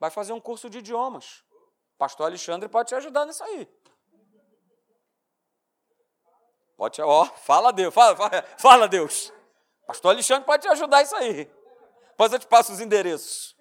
Vai 0.00 0.10
fazer 0.10 0.32
um 0.32 0.40
curso 0.40 0.70
de 0.70 0.78
idiomas. 0.78 1.44
Pastor 1.98 2.26
Alexandre 2.26 2.68
pode 2.68 2.88
te 2.88 2.94
ajudar 2.94 3.26
nisso 3.26 3.44
aí. 3.44 3.68
Pode, 6.76 7.00
ó, 7.02 7.26
fala 7.26 7.72
Deus, 7.72 7.92
fala, 7.92 8.16
fala, 8.16 8.42
fala 8.58 8.88
Deus. 8.88 9.30
Pastor 9.86 10.12
Alexandre 10.12 10.46
pode 10.46 10.62
te 10.62 10.68
ajudar 10.68 11.02
isso 11.02 11.14
aí. 11.14 11.44
Depois 12.08 12.32
eu 12.32 12.38
te 12.38 12.46
passo 12.46 12.72
os 12.72 12.80
endereços. 12.80 13.53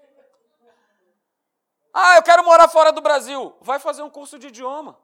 Ah, 1.94 2.16
eu 2.16 2.24
quero 2.24 2.44
morar 2.44 2.68
fora 2.68 2.92
do 2.92 3.02
Brasil. 3.02 3.56
Vai 3.62 3.80
fazer 3.80 4.02
um 4.02 4.10
curso 4.10 4.40
de 4.40 4.48
idioma. 4.48 4.98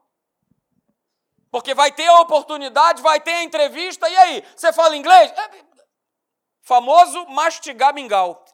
Porque 1.50 1.72
vai 1.72 1.92
ter 1.92 2.08
a 2.08 2.20
oportunidade, 2.20 3.00
vai 3.02 3.20
ter 3.20 3.32
a 3.32 3.44
entrevista, 3.44 4.08
e 4.08 4.16
aí? 4.16 4.44
Você 4.56 4.72
fala 4.72 4.96
inglês? 4.96 5.30
É, 5.32 5.64
famoso 6.62 7.26
mastigar 7.26 7.94
mingau. 7.94 8.44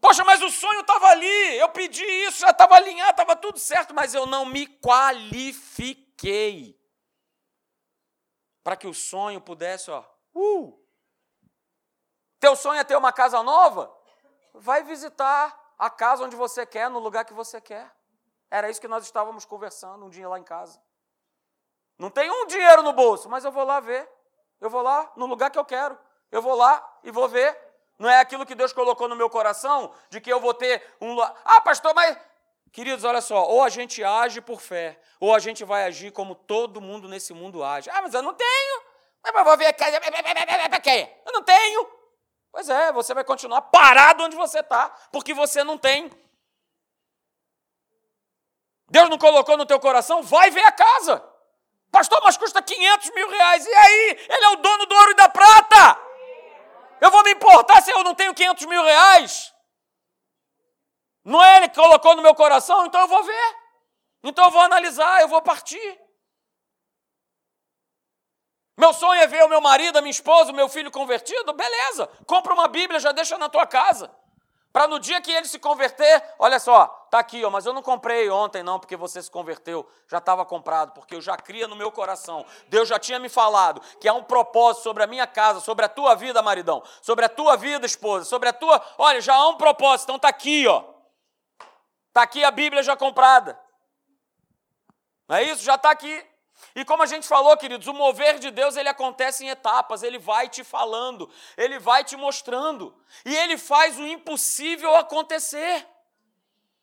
Poxa, 0.00 0.24
mas 0.24 0.42
o 0.42 0.50
sonho 0.50 0.80
estava 0.80 1.06
ali, 1.06 1.58
eu 1.58 1.68
pedi 1.70 2.04
isso, 2.04 2.40
já 2.40 2.50
estava 2.50 2.76
alinhado, 2.76 3.12
estava 3.12 3.34
tudo 3.34 3.58
certo, 3.58 3.94
mas 3.94 4.14
eu 4.14 4.26
não 4.26 4.44
me 4.44 4.66
qualifiquei 4.66 6.73
para 8.64 8.76
que 8.76 8.88
o 8.88 8.94
sonho 8.94 9.40
pudesse, 9.40 9.90
ó, 9.90 10.02
uh! 10.34 10.82
Teu 12.40 12.56
sonho 12.56 12.80
é 12.80 12.84
ter 12.84 12.96
uma 12.96 13.12
casa 13.12 13.42
nova? 13.42 13.94
Vai 14.54 14.82
visitar 14.82 15.74
a 15.78 15.90
casa 15.90 16.24
onde 16.24 16.34
você 16.34 16.64
quer, 16.64 16.88
no 16.88 16.98
lugar 16.98 17.24
que 17.24 17.34
você 17.34 17.60
quer. 17.60 17.94
Era 18.50 18.70
isso 18.70 18.80
que 18.80 18.88
nós 18.88 19.04
estávamos 19.04 19.44
conversando 19.44 20.06
um 20.06 20.10
dia 20.10 20.28
lá 20.28 20.38
em 20.38 20.42
casa. 20.42 20.80
Não 21.98 22.10
tem 22.10 22.30
um 22.30 22.46
dinheiro 22.46 22.82
no 22.82 22.92
bolso, 22.92 23.28
mas 23.28 23.44
eu 23.44 23.52
vou 23.52 23.64
lá 23.64 23.80
ver. 23.80 24.08
Eu 24.60 24.70
vou 24.70 24.82
lá 24.82 25.12
no 25.16 25.26
lugar 25.26 25.50
que 25.50 25.58
eu 25.58 25.64
quero. 25.64 25.98
Eu 26.30 26.40
vou 26.40 26.54
lá 26.54 26.98
e 27.02 27.10
vou 27.10 27.28
ver. 27.28 27.56
Não 27.98 28.08
é 28.08 28.18
aquilo 28.18 28.46
que 28.46 28.54
Deus 28.54 28.72
colocou 28.72 29.08
no 29.08 29.14
meu 29.14 29.30
coração, 29.30 29.92
de 30.08 30.20
que 30.20 30.32
eu 30.32 30.40
vou 30.40 30.54
ter 30.54 30.82
um. 31.00 31.20
Ah, 31.20 31.60
pastor, 31.60 31.94
mas. 31.94 32.18
Queridos, 32.74 33.04
olha 33.04 33.20
só, 33.20 33.44
ou 33.44 33.62
a 33.62 33.68
gente 33.68 34.02
age 34.02 34.40
por 34.40 34.60
fé, 34.60 34.98
ou 35.20 35.32
a 35.32 35.38
gente 35.38 35.62
vai 35.62 35.84
agir 35.84 36.10
como 36.10 36.34
todo 36.34 36.80
mundo 36.80 37.08
nesse 37.08 37.32
mundo 37.32 37.62
age. 37.62 37.88
Ah, 37.88 38.02
mas 38.02 38.12
eu 38.12 38.20
não 38.20 38.34
tenho. 38.34 38.82
Mas 39.22 39.44
vou 39.44 39.56
ver 39.56 39.72
casa. 39.74 40.00
Eu 41.24 41.32
não 41.32 41.42
tenho. 41.44 41.88
Pois 42.50 42.68
é, 42.68 42.90
você 42.90 43.14
vai 43.14 43.22
continuar 43.22 43.62
parado 43.62 44.24
onde 44.24 44.34
você 44.34 44.58
está, 44.58 44.88
porque 45.12 45.32
você 45.32 45.62
não 45.62 45.78
tem. 45.78 46.10
Deus 48.90 49.08
não 49.08 49.18
colocou 49.18 49.56
no 49.56 49.66
teu 49.66 49.78
coração? 49.78 50.20
Vai 50.20 50.50
ver 50.50 50.64
a 50.64 50.72
casa. 50.72 51.24
Pastor, 51.92 52.20
mas 52.24 52.36
custa 52.36 52.60
500 52.60 53.10
mil 53.14 53.30
reais. 53.30 53.64
E 53.64 53.72
aí? 53.72 54.26
Ele 54.28 54.44
é 54.46 54.48
o 54.48 54.56
dono 54.56 54.84
do 54.86 54.96
ouro 54.96 55.12
e 55.12 55.14
da 55.14 55.28
prata. 55.28 55.96
Eu 57.00 57.12
vou 57.12 57.22
me 57.22 57.34
importar 57.34 57.80
se 57.82 57.92
eu 57.92 58.02
não 58.02 58.16
tenho 58.16 58.34
500 58.34 58.66
mil 58.66 58.82
reais? 58.82 59.53
Não 61.24 61.42
é 61.42 61.56
Ele 61.56 61.68
que 61.68 61.80
colocou 61.80 62.14
no 62.14 62.22
meu 62.22 62.34
coração? 62.34 62.84
Então 62.86 63.00
eu 63.00 63.08
vou 63.08 63.22
ver. 63.22 63.56
Então 64.22 64.44
eu 64.44 64.50
vou 64.50 64.60
analisar, 64.60 65.20
eu 65.20 65.28
vou 65.28 65.40
partir. 65.40 66.00
Meu 68.76 68.92
sonho 68.92 69.20
é 69.20 69.26
ver 69.26 69.44
o 69.44 69.48
meu 69.48 69.60
marido, 69.60 69.96
a 69.96 70.00
minha 70.00 70.10
esposa, 70.10 70.50
o 70.50 70.54
meu 70.54 70.68
filho 70.68 70.90
convertido? 70.90 71.52
Beleza, 71.52 72.08
compra 72.26 72.52
uma 72.52 72.66
Bíblia, 72.66 72.98
já 72.98 73.12
deixa 73.12 73.38
na 73.38 73.48
tua 73.48 73.66
casa. 73.66 74.10
Para 74.72 74.88
no 74.88 74.98
dia 74.98 75.20
que 75.20 75.30
ele 75.30 75.46
se 75.46 75.60
converter, 75.60 76.20
olha 76.36 76.58
só, 76.58 76.86
tá 77.08 77.20
aqui, 77.20 77.44
ó, 77.44 77.50
mas 77.50 77.64
eu 77.64 77.72
não 77.72 77.80
comprei 77.80 78.28
ontem 78.28 78.60
não, 78.60 78.80
porque 78.80 78.96
você 78.96 79.22
se 79.22 79.30
converteu, 79.30 79.88
já 80.08 80.18
estava 80.18 80.44
comprado, 80.44 80.90
porque 80.92 81.14
eu 81.14 81.20
já 81.20 81.36
cria 81.36 81.68
no 81.68 81.76
meu 81.76 81.92
coração. 81.92 82.44
Deus 82.66 82.88
já 82.88 82.98
tinha 82.98 83.20
me 83.20 83.28
falado 83.28 83.80
que 84.00 84.08
há 84.08 84.12
um 84.12 84.24
propósito 84.24 84.82
sobre 84.82 85.04
a 85.04 85.06
minha 85.06 85.28
casa, 85.28 85.60
sobre 85.60 85.84
a 85.84 85.88
tua 85.88 86.16
vida, 86.16 86.42
maridão, 86.42 86.82
sobre 87.00 87.24
a 87.24 87.28
tua 87.28 87.56
vida, 87.56 87.86
esposa, 87.86 88.24
sobre 88.24 88.48
a 88.48 88.52
tua, 88.52 88.82
olha, 88.98 89.20
já 89.20 89.36
há 89.36 89.48
um 89.48 89.56
propósito, 89.56 90.06
então 90.06 90.18
tá 90.18 90.26
aqui, 90.26 90.66
ó. 90.66 90.93
Tá 92.14 92.22
aqui 92.22 92.44
a 92.44 92.50
Bíblia 92.52 92.80
já 92.82 92.96
comprada. 92.96 93.58
Não 95.28 95.36
é 95.36 95.42
isso? 95.42 95.64
Já 95.64 95.74
está 95.74 95.90
aqui. 95.90 96.24
E 96.76 96.84
como 96.84 97.02
a 97.02 97.06
gente 97.06 97.26
falou, 97.26 97.56
queridos, 97.56 97.88
o 97.88 97.92
mover 97.92 98.38
de 98.38 98.52
Deus 98.52 98.76
ele 98.76 98.88
acontece 98.88 99.44
em 99.44 99.48
etapas, 99.48 100.04
ele 100.04 100.18
vai 100.18 100.48
te 100.48 100.62
falando, 100.62 101.28
ele 101.56 101.80
vai 101.80 102.04
te 102.04 102.16
mostrando, 102.16 102.96
e 103.24 103.34
ele 103.34 103.58
faz 103.58 103.98
o 103.98 104.06
impossível 104.06 104.94
acontecer. 104.94 105.86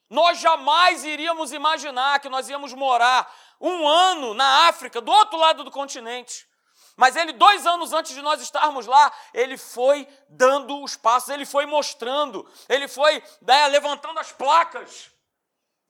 Nós 0.09 0.39
jamais 0.39 1.05
iríamos 1.05 1.53
imaginar 1.53 2.19
que 2.19 2.27
nós 2.27 2.49
íamos 2.49 2.73
morar 2.73 3.33
um 3.59 3.87
ano 3.87 4.33
na 4.33 4.67
África, 4.67 4.99
do 4.99 5.11
outro 5.11 5.37
lado 5.37 5.63
do 5.63 5.71
continente. 5.71 6.45
Mas 6.97 7.15
ele, 7.15 7.31
dois 7.31 7.65
anos 7.65 7.93
antes 7.93 8.13
de 8.13 8.21
nós 8.21 8.41
estarmos 8.41 8.85
lá, 8.85 9.11
ele 9.33 9.57
foi 9.57 10.05
dando 10.27 10.83
os 10.83 10.97
passos, 10.97 11.29
ele 11.29 11.45
foi 11.45 11.65
mostrando, 11.65 12.45
ele 12.67 12.87
foi 12.89 13.23
né, 13.41 13.67
levantando 13.67 14.19
as 14.19 14.33
placas. 14.33 15.10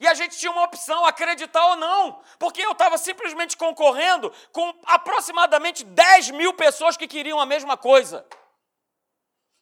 E 0.01 0.07
a 0.07 0.15
gente 0.15 0.35
tinha 0.35 0.51
uma 0.51 0.63
opção, 0.63 1.05
acreditar 1.05 1.63
ou 1.67 1.75
não, 1.75 2.23
porque 2.39 2.59
eu 2.59 2.71
estava 2.71 2.97
simplesmente 2.97 3.55
concorrendo 3.55 4.33
com 4.51 4.73
aproximadamente 4.87 5.83
10 5.83 6.31
mil 6.31 6.55
pessoas 6.55 6.97
que 6.97 7.07
queriam 7.07 7.39
a 7.39 7.45
mesma 7.45 7.77
coisa. 7.77 8.25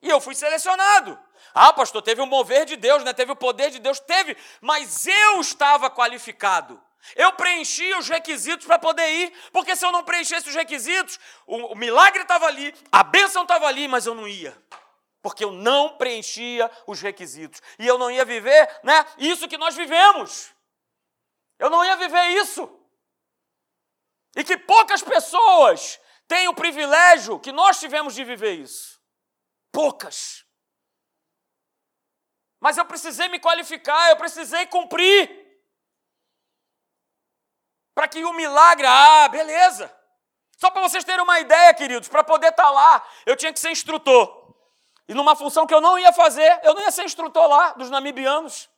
E 0.02 0.10
eu 0.10 0.22
fui 0.22 0.34
selecionado. 0.34 1.20
Ah, 1.54 1.74
pastor, 1.74 2.02
teve 2.02 2.22
o 2.22 2.26
mover 2.26 2.66
de 2.66 2.78
Deus, 2.78 3.04
né? 3.04 3.12
teve 3.12 3.34
o 3.34 3.36
poder 3.36 3.70
de 3.70 3.80
Deus, 3.80 4.00
teve, 4.00 4.38
mas 4.62 5.06
eu 5.06 5.42
estava 5.42 5.92
qualificado. 5.92 6.82
Eu 7.18 7.34
preenchi 7.34 7.94
os 7.96 8.08
requisitos 8.08 8.66
para 8.66 8.80
poder 8.80 9.10
ir, 9.10 9.34
porque 9.52 9.76
se 9.76 9.86
eu 9.86 9.92
não 9.92 10.06
preenchesse 10.06 10.48
os 10.48 10.56
requisitos, 10.56 11.20
o, 11.46 11.74
o 11.74 11.76
milagre 11.76 12.22
estava 12.22 12.46
ali, 12.46 12.74
a 12.90 13.04
bênção 13.04 13.42
estava 13.42 13.68
ali, 13.68 13.90
mas 13.90 14.06
eu 14.06 14.16
não 14.16 14.26
ia 14.26 14.58
porque 15.22 15.44
eu 15.44 15.52
não 15.52 15.98
preenchia 15.98 16.70
os 16.88 17.02
requisitos. 17.02 17.62
E 17.78 17.86
eu 17.86 17.98
não 17.98 18.10
ia 18.10 18.24
viver, 18.24 18.80
né, 18.84 19.06
isso 19.18 19.48
que 19.48 19.58
nós 19.58 19.76
vivemos. 19.76 20.54
Eu 21.58 21.70
não 21.70 21.84
ia 21.84 21.96
viver 21.98 22.26
isso. 22.42 22.70
E 24.36 24.44
que 24.44 24.58
poucas 24.58 25.02
pessoas 25.02 26.00
têm 26.28 26.48
o 26.48 26.54
privilégio 26.54 27.40
que 27.40 27.52
nós 27.52 27.80
tivemos 27.80 28.16
de 28.16 28.24
viver 28.24 28.54
isso. 28.54 29.02
Poucas. 29.72 30.46
Mas 32.60 32.78
eu 32.78 32.86
precisei 32.86 33.28
me 33.28 33.40
qualificar, 33.40 34.10
eu 34.10 34.18
precisei 34.18 34.66
cumprir. 34.68 35.30
Para 37.94 38.08
que 38.08 38.24
o 38.24 38.34
milagre, 38.34 38.86
ah, 38.88 39.28
beleza. 39.28 39.94
Só 40.58 40.70
para 40.70 40.82
vocês 40.82 41.04
terem 41.04 41.24
uma 41.24 41.40
ideia, 41.40 41.74
queridos, 41.74 42.08
para 42.08 42.24
poder 42.24 42.50
estar 42.50 42.64
tá 42.64 42.70
lá, 42.70 43.10
eu 43.26 43.36
tinha 43.36 43.52
que 43.52 43.60
ser 43.60 43.72
instrutor. 43.72 44.39
E 45.10 45.14
numa 45.16 45.36
função 45.36 45.66
que 45.66 45.74
eu 45.74 45.82
não 45.82 45.98
ia 45.98 46.14
fazer, 46.14 46.60
eu 46.62 46.76
não 46.76 46.84
ia 46.84 46.92
ser 46.92 47.04
instrutor 47.04 47.48
lá 47.48 47.72
dos 47.74 47.90
namibianos. 47.90 48.70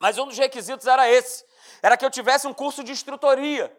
Mas 0.00 0.18
um 0.18 0.26
dos 0.26 0.36
requisitos 0.36 0.84
era 0.84 1.08
esse: 1.08 1.44
era 1.80 1.96
que 1.96 2.04
eu 2.04 2.10
tivesse 2.10 2.48
um 2.48 2.52
curso 2.52 2.82
de 2.82 2.90
instrutoria. 2.90 3.72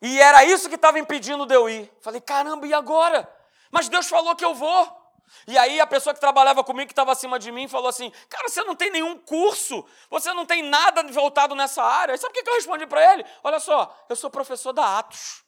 E 0.00 0.20
era 0.20 0.44
isso 0.44 0.68
que 0.68 0.76
estava 0.76 0.96
impedindo 0.96 1.44
de 1.44 1.54
eu 1.56 1.68
ir. 1.68 1.92
Falei, 2.00 2.20
caramba, 2.20 2.68
e 2.68 2.72
agora? 2.72 3.28
Mas 3.72 3.88
Deus 3.88 4.06
falou 4.06 4.36
que 4.36 4.44
eu 4.44 4.54
vou. 4.54 5.04
E 5.48 5.58
aí 5.58 5.80
a 5.80 5.86
pessoa 5.88 6.14
que 6.14 6.20
trabalhava 6.20 6.62
comigo, 6.62 6.86
que 6.86 6.92
estava 6.92 7.10
acima 7.10 7.36
de 7.36 7.50
mim, 7.50 7.66
falou 7.66 7.88
assim: 7.88 8.12
Cara, 8.28 8.48
você 8.48 8.62
não 8.62 8.76
tem 8.76 8.92
nenhum 8.92 9.18
curso, 9.18 9.84
você 10.08 10.32
não 10.32 10.46
tem 10.46 10.62
nada 10.62 11.02
voltado 11.10 11.56
nessa 11.56 11.82
área. 11.82 12.14
E 12.14 12.18
sabe 12.18 12.30
o 12.30 12.44
que 12.44 12.48
eu 12.48 12.54
respondi 12.54 12.86
para 12.86 13.12
ele? 13.12 13.24
Olha 13.42 13.58
só, 13.58 13.92
eu 14.08 14.14
sou 14.14 14.30
professor 14.30 14.72
da 14.72 14.98
Atos. 14.98 15.42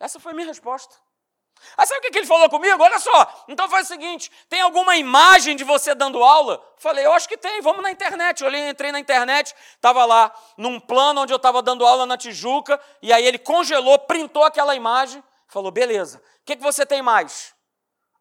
Essa 0.00 0.18
foi 0.18 0.32
a 0.32 0.34
minha 0.34 0.48
resposta. 0.48 0.96
Aí 1.76 1.86
sabe 1.86 2.06
o 2.06 2.10
que 2.10 2.18
ele 2.18 2.26
falou 2.26 2.48
comigo? 2.48 2.82
Olha 2.82 2.98
só, 2.98 3.44
então 3.48 3.68
faz 3.68 3.86
o 3.86 3.88
seguinte: 3.88 4.30
tem 4.48 4.60
alguma 4.60 4.96
imagem 4.96 5.56
de 5.56 5.64
você 5.64 5.94
dando 5.94 6.22
aula? 6.22 6.62
Falei, 6.76 7.04
eu 7.04 7.12
acho 7.12 7.28
que 7.28 7.36
tem, 7.36 7.60
vamos 7.60 7.82
na 7.82 7.90
internet. 7.90 8.40
Eu 8.40 8.48
olhei, 8.48 8.68
entrei 8.68 8.92
na 8.92 9.00
internet, 9.00 9.54
estava 9.74 10.04
lá 10.04 10.32
num 10.56 10.80
plano 10.80 11.22
onde 11.22 11.32
eu 11.32 11.36
estava 11.36 11.62
dando 11.62 11.86
aula 11.86 12.06
na 12.06 12.16
Tijuca, 12.16 12.80
e 13.02 13.12
aí 13.12 13.24
ele 13.24 13.38
congelou, 13.38 13.98
printou 13.98 14.44
aquela 14.44 14.74
imagem. 14.74 15.22
Falou, 15.48 15.70
beleza. 15.70 16.18
O 16.18 16.44
que, 16.44 16.56
que 16.56 16.62
você 16.62 16.86
tem 16.86 17.02
mais? 17.02 17.54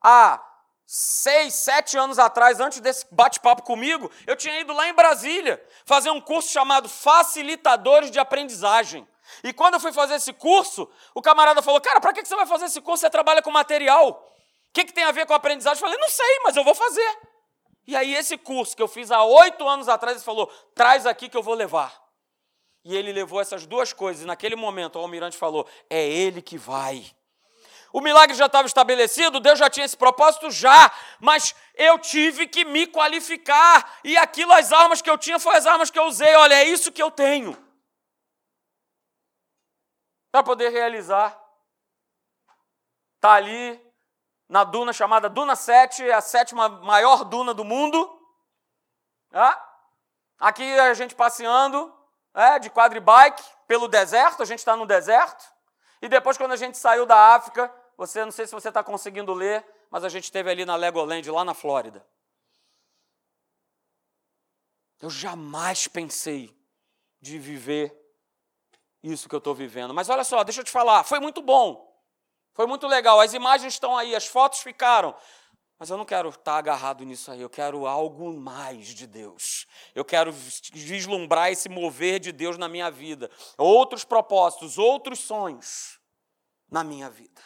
Ah, 0.04 0.42
seis, 0.86 1.54
sete 1.54 1.98
anos 1.98 2.18
atrás, 2.18 2.60
antes 2.60 2.80
desse 2.80 3.06
bate-papo 3.12 3.62
comigo, 3.62 4.10
eu 4.26 4.36
tinha 4.36 4.60
ido 4.60 4.74
lá 4.74 4.90
em 4.90 4.94
Brasília 4.94 5.64
fazer 5.86 6.10
um 6.10 6.20
curso 6.20 6.52
chamado 6.52 6.90
Facilitadores 6.90 8.10
de 8.10 8.18
Aprendizagem. 8.18 9.08
E 9.44 9.54
quando 9.54 9.76
eu 9.76 9.80
fui 9.80 9.92
fazer 9.92 10.16
esse 10.16 10.34
curso, 10.34 10.90
o 11.14 11.22
camarada 11.22 11.62
falou: 11.62 11.80
Cara, 11.82 12.00
para 12.00 12.14
que 12.14 12.26
você 12.26 12.36
vai 12.36 12.46
fazer 12.46 12.66
esse 12.66 12.82
curso? 12.82 13.02
Você 13.02 13.10
trabalha 13.10 13.42
com 13.42 13.52
material. 13.52 14.10
O 14.10 14.74
que, 14.74 14.86
que 14.86 14.94
tem 14.94 15.04
a 15.04 15.12
ver 15.12 15.26
com 15.26 15.34
aprendizagem? 15.34 15.78
Eu 15.78 15.88
falei: 15.88 16.00
Não 16.00 16.10
sei, 16.10 16.40
mas 16.44 16.56
eu 16.56 16.64
vou 16.64 16.76
fazer. 16.76 17.18
E 17.88 17.96
aí, 17.96 18.14
esse 18.14 18.38
curso 18.38 18.76
que 18.76 18.82
eu 18.82 18.88
fiz 18.88 19.12
há 19.12 19.24
oito 19.24 19.68
anos 19.68 19.90
atrás, 19.90 20.18
ele 20.18 20.26
falou: 20.26 20.48
Traz 20.76 21.06
aqui 21.06 21.28
que 21.28 21.38
eu 21.38 21.44
vou 21.44 21.56
levar. 21.56 21.94
E 22.84 22.96
ele 22.96 23.12
levou 23.12 23.42
essas 23.42 23.66
duas 23.66 23.94
coisas. 23.94 24.24
E 24.24 24.28
naquele 24.28 24.56
momento, 24.56 24.98
o 24.98 25.02
almirante 25.02 25.38
falou: 25.38 25.68
É 25.90 26.08
ele 26.08 26.42
que 26.42 26.58
vai. 26.58 27.06
O 27.92 28.02
milagre 28.02 28.36
já 28.36 28.46
estava 28.46 28.68
estabelecido, 28.68 29.40
Deus 29.40 29.58
já 29.58 29.70
tinha 29.70 29.86
esse 29.86 29.98
propósito? 29.98 30.52
Já, 30.52 30.92
mas 31.20 31.56
eu 31.74 31.98
tive 31.98 32.46
que 32.48 32.64
me 32.64 32.86
qualificar, 32.86 33.98
e 34.04 34.16
aquilo, 34.16 34.54
as 34.54 34.72
armas 34.72 35.02
que 35.02 35.10
eu 35.10 35.18
tinha, 35.18 35.40
foram 35.40 35.58
as 35.58 35.66
armas 35.66 35.90
que 35.90 35.98
eu 35.98 36.04
usei. 36.04 36.36
Olha, 36.36 36.54
é 36.54 36.66
isso 36.66 36.92
que 36.92 37.02
eu 37.02 37.10
tenho. 37.10 37.58
Para 40.32 40.44
poder 40.44 40.70
realizar. 40.70 41.38
Está 43.16 43.34
ali, 43.34 43.80
na 44.48 44.64
duna 44.64 44.94
chamada 44.94 45.30
Duna 45.30 45.56
7, 45.56 46.08
é 46.08 46.14
a 46.14 46.22
sétima 46.22 46.70
maior 46.70 47.24
duna 47.24 47.54
do 47.54 47.64
mundo. 47.64 48.18
É? 49.32 49.58
Aqui 50.40 50.64
a 50.80 50.94
gente 50.94 51.16
passeando 51.16 51.94
é, 52.34 52.58
de 52.60 52.70
quadribike 52.70 53.44
pelo 53.68 53.88
deserto, 53.88 54.42
a 54.42 54.46
gente 54.46 54.60
está 54.60 54.76
no 54.76 54.86
deserto. 54.86 55.46
E 56.02 56.08
depois, 56.08 56.38
quando 56.38 56.54
a 56.54 56.58
gente 56.58 56.78
saiu 56.78 57.06
da 57.06 57.36
África, 57.36 57.74
você 57.98 58.24
não 58.24 58.32
sei 58.32 58.48
se 58.48 58.54
você 58.54 58.70
está 58.70 58.82
conseguindo 58.84 59.34
ler, 59.34 59.66
mas 59.92 60.04
a 60.04 60.10
gente 60.10 60.24
esteve 60.24 60.50
ali 60.50 60.66
na 60.66 60.76
Legoland, 60.76 61.30
lá 61.30 61.44
na 61.44 61.54
Flórida. 61.54 62.06
Eu 65.02 65.10
jamais 65.10 65.88
pensei 65.88 66.58
de 67.22 67.38
viver 67.38 67.99
isso 69.04 69.30
que 69.30 69.36
eu 69.36 69.39
estou 69.39 69.56
vivendo. 69.56 69.93
Mas 69.93 70.10
olha 70.10 70.24
só, 70.24 70.43
deixa 70.43 70.62
eu 70.62 70.66
te 70.66 70.72
falar, 70.72 71.04
foi 71.04 71.20
muito 71.20 71.41
bom. 71.41 71.89
Foi 72.54 72.68
muito 72.68 72.88
legal. 72.88 73.20
As 73.22 73.34
imagens 73.34 73.74
estão 73.74 73.97
aí, 73.97 74.16
as 74.16 74.28
fotos 74.28 74.60
ficaram. 74.60 75.16
Mas 75.80 75.89
eu 75.89 75.95
não 75.95 76.04
quero 76.04 76.28
estar 76.28 76.58
agarrado 76.58 77.06
nisso 77.06 77.32
aí, 77.32 77.39
eu 77.39 77.50
quero 77.50 77.88
algo 77.88 78.34
mais 78.34 78.88
de 78.88 79.08
Deus. 79.08 79.66
Eu 79.95 80.04
quero 80.04 80.34
vislumbrar 80.74 81.52
esse 81.52 81.70
mover 81.70 82.20
de 82.20 82.34
Deus 82.34 82.58
na 82.58 82.68
minha 82.68 82.91
vida. 82.91 83.32
Outros 83.58 84.04
propósitos, 84.04 84.78
outros 84.78 85.20
sonhos 85.20 85.97
na 86.70 86.84
minha 86.84 87.10
vida. 87.10 87.41